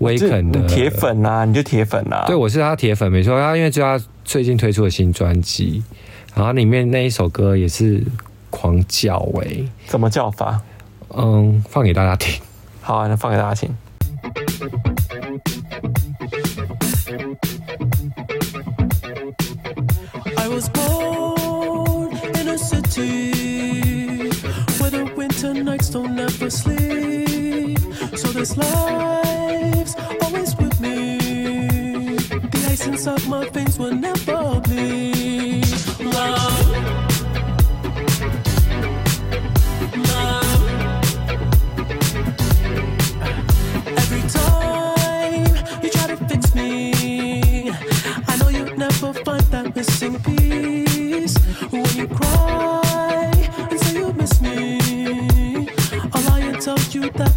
[0.00, 2.24] 威肯的铁粉啊，你就铁粉啊？
[2.26, 3.38] 对，我是他铁粉，没错。
[3.38, 5.82] 他因为就他最近推出的新专辑，
[6.34, 8.02] 然后里面那一首歌也是
[8.48, 10.60] 狂叫哎、欸，怎么叫法？
[11.10, 12.40] 嗯，放给大家听。
[12.80, 13.68] 好啊，那放给大家听。
[20.36, 24.30] I was born in a city
[24.78, 27.78] where the winter nights don't ever sleep.
[28.16, 31.18] So this life's always with me.
[32.50, 34.59] The ice inside my veins will never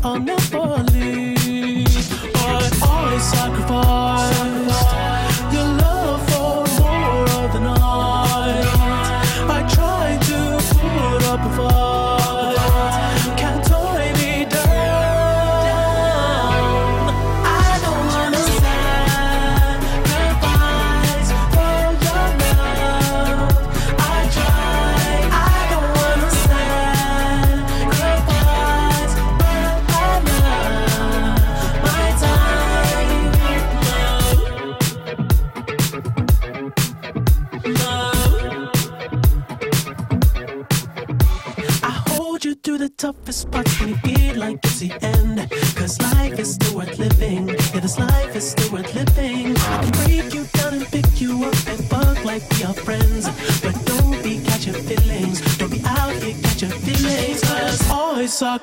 [0.06, 0.62] Oh, on the phone.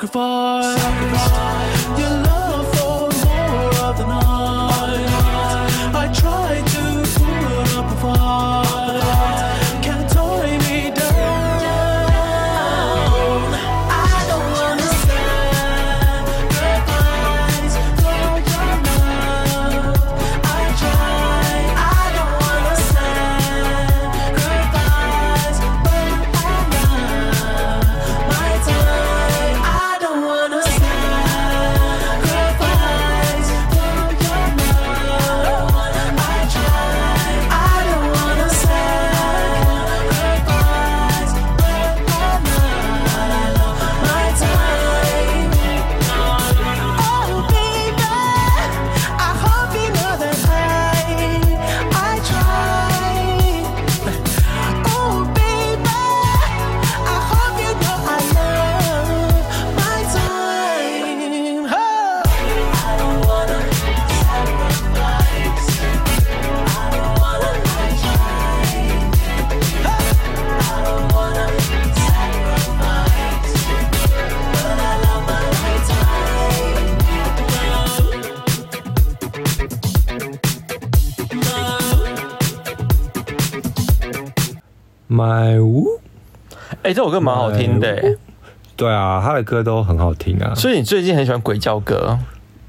[0.02, 0.29] apocryphal
[86.90, 88.16] 哎、这首歌蛮好听的、欸，
[88.74, 90.52] 对啊，他的歌都很好听啊。
[90.56, 92.18] 所以你最近很喜欢鬼叫歌，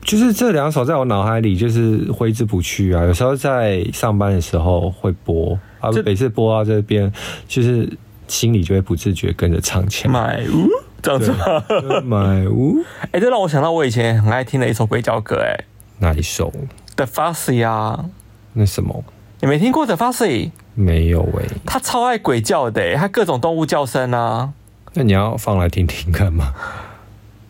[0.04, 3.04] 就是这两首在我脑海里就是挥之不去啊。
[3.04, 7.12] 有时候在上班的时候会播啊，这每次播到这边，
[7.48, 7.92] 就是
[8.28, 10.14] 心里就会不自觉跟着唱起来。
[10.14, 10.70] 买屋
[11.02, 11.64] 这样子吗
[12.06, 15.66] ？My Wu， 哎、这让我想到我以前很爱听的一首鬼叫歌、欸，哎
[15.98, 16.54] 哪一首
[16.96, 18.06] ？，The Fussy 啊，
[18.54, 19.04] 那什么？
[19.44, 20.52] 你没听过 The Fussy？
[20.76, 21.56] 没有喂、欸。
[21.66, 24.54] 他超爱鬼叫的、欸，他各种动物叫声啊，
[24.94, 26.54] 那你要放来听听看吗？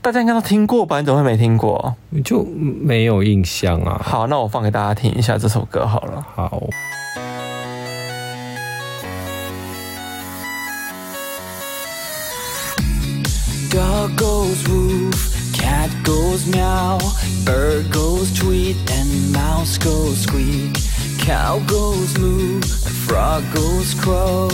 [0.02, 1.02] 大家应该都听过吧？
[1.02, 1.94] 你怎么会没听过？
[2.24, 4.02] 就没有印象啊。
[4.02, 6.26] 好，那我放给大家听一下这首歌好了。
[6.34, 6.64] 好。
[13.70, 16.98] Dog goes woof, cat goes meow,
[17.46, 20.61] bird goes tweet, and mouse goes squeak.
[21.32, 24.52] Cow goes moo, and frog goes croak,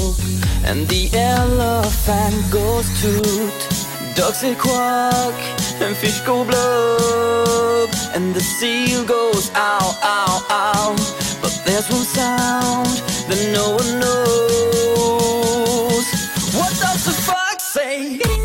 [0.63, 3.57] and the elephant goes toot.
[4.15, 5.34] Ducks say quack,
[5.82, 10.95] and fish go blub, and the seal goes ow, ow, ow.
[11.41, 14.38] But there's one sound that no one knows.
[16.53, 18.36] What does the fox say?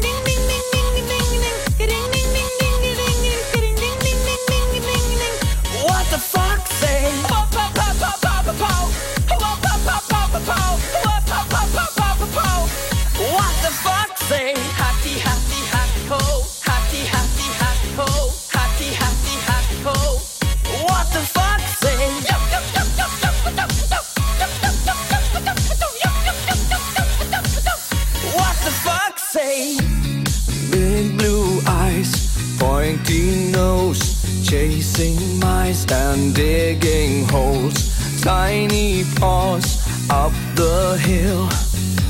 [35.92, 37.92] And digging holes.
[38.22, 39.66] Tiny paws
[40.10, 41.48] up the hill.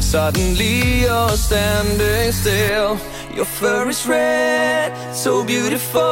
[0.01, 2.99] Suddenly you're standing still.
[3.35, 6.03] Your fur is red, so beautiful,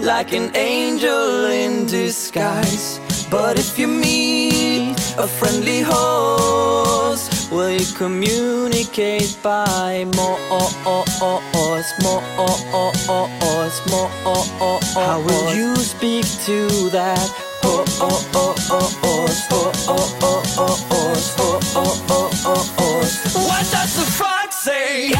[0.00, 2.98] like an angel in disguise.
[3.30, 10.38] But if you meet a friendly host, will you communicate by more,
[10.84, 14.80] more, oh oh oh oh, it's oh oh oh.
[14.94, 17.30] How will you speak to that?
[17.64, 23.46] Oh oh oh oh oh, oh oh oh oh oh, oh oh oh oh oh.
[23.48, 25.10] What does the frog say?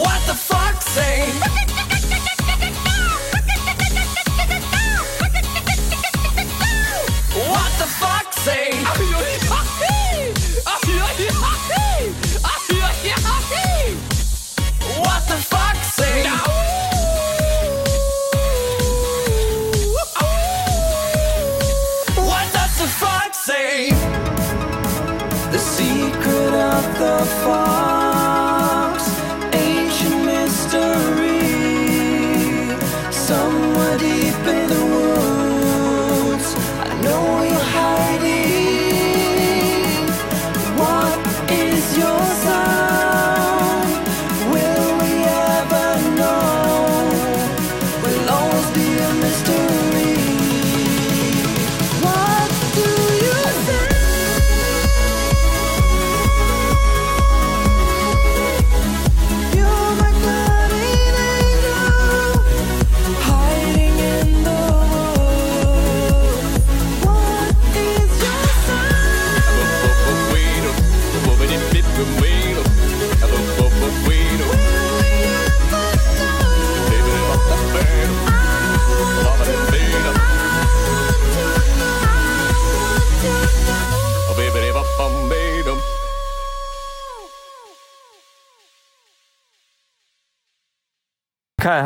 [0.00, 1.57] What the frog say?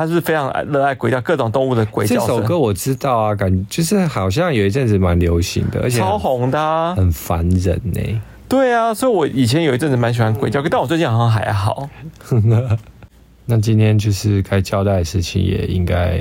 [0.07, 2.17] 他是非常热爱鬼叫，各种动物的鬼叫。
[2.17, 8.21] 这首歌我知道啊，感觉就是好像有一阵子蛮流行的，而且超红的，啊，很烦人呢，欸。
[8.49, 11.89] 对啊，所以我以前有一阵子蛮喜欢鬼叫，但我最近好像还好。
[13.47, 16.19] 那今天就是该交代的事情也应该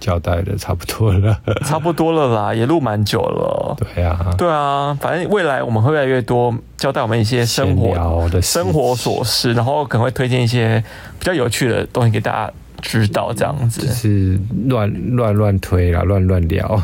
[0.00, 3.76] 交代的差不多了，差不多了啦， 也录蛮久了。
[3.94, 10.82] 对啊，对啊，反正未来我们会越来越多交代我们一些生活的生活琐事，然后可能会推荐一些
[11.18, 12.52] 比较有趣的东西给大家。
[12.82, 16.80] 知道这样子，就是乱乱乱推啦，乱乱聊。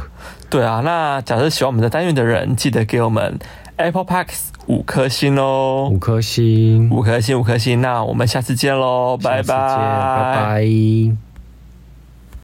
[0.51, 3.39] 对啊，那假设喜欢我们的单元的人，记得给我们
[3.77, 7.81] Apple Podcast 五颗星哦，五颗星，五颗星，五颗星。
[7.81, 11.34] 那我们下次见喽，拜拜，拜拜。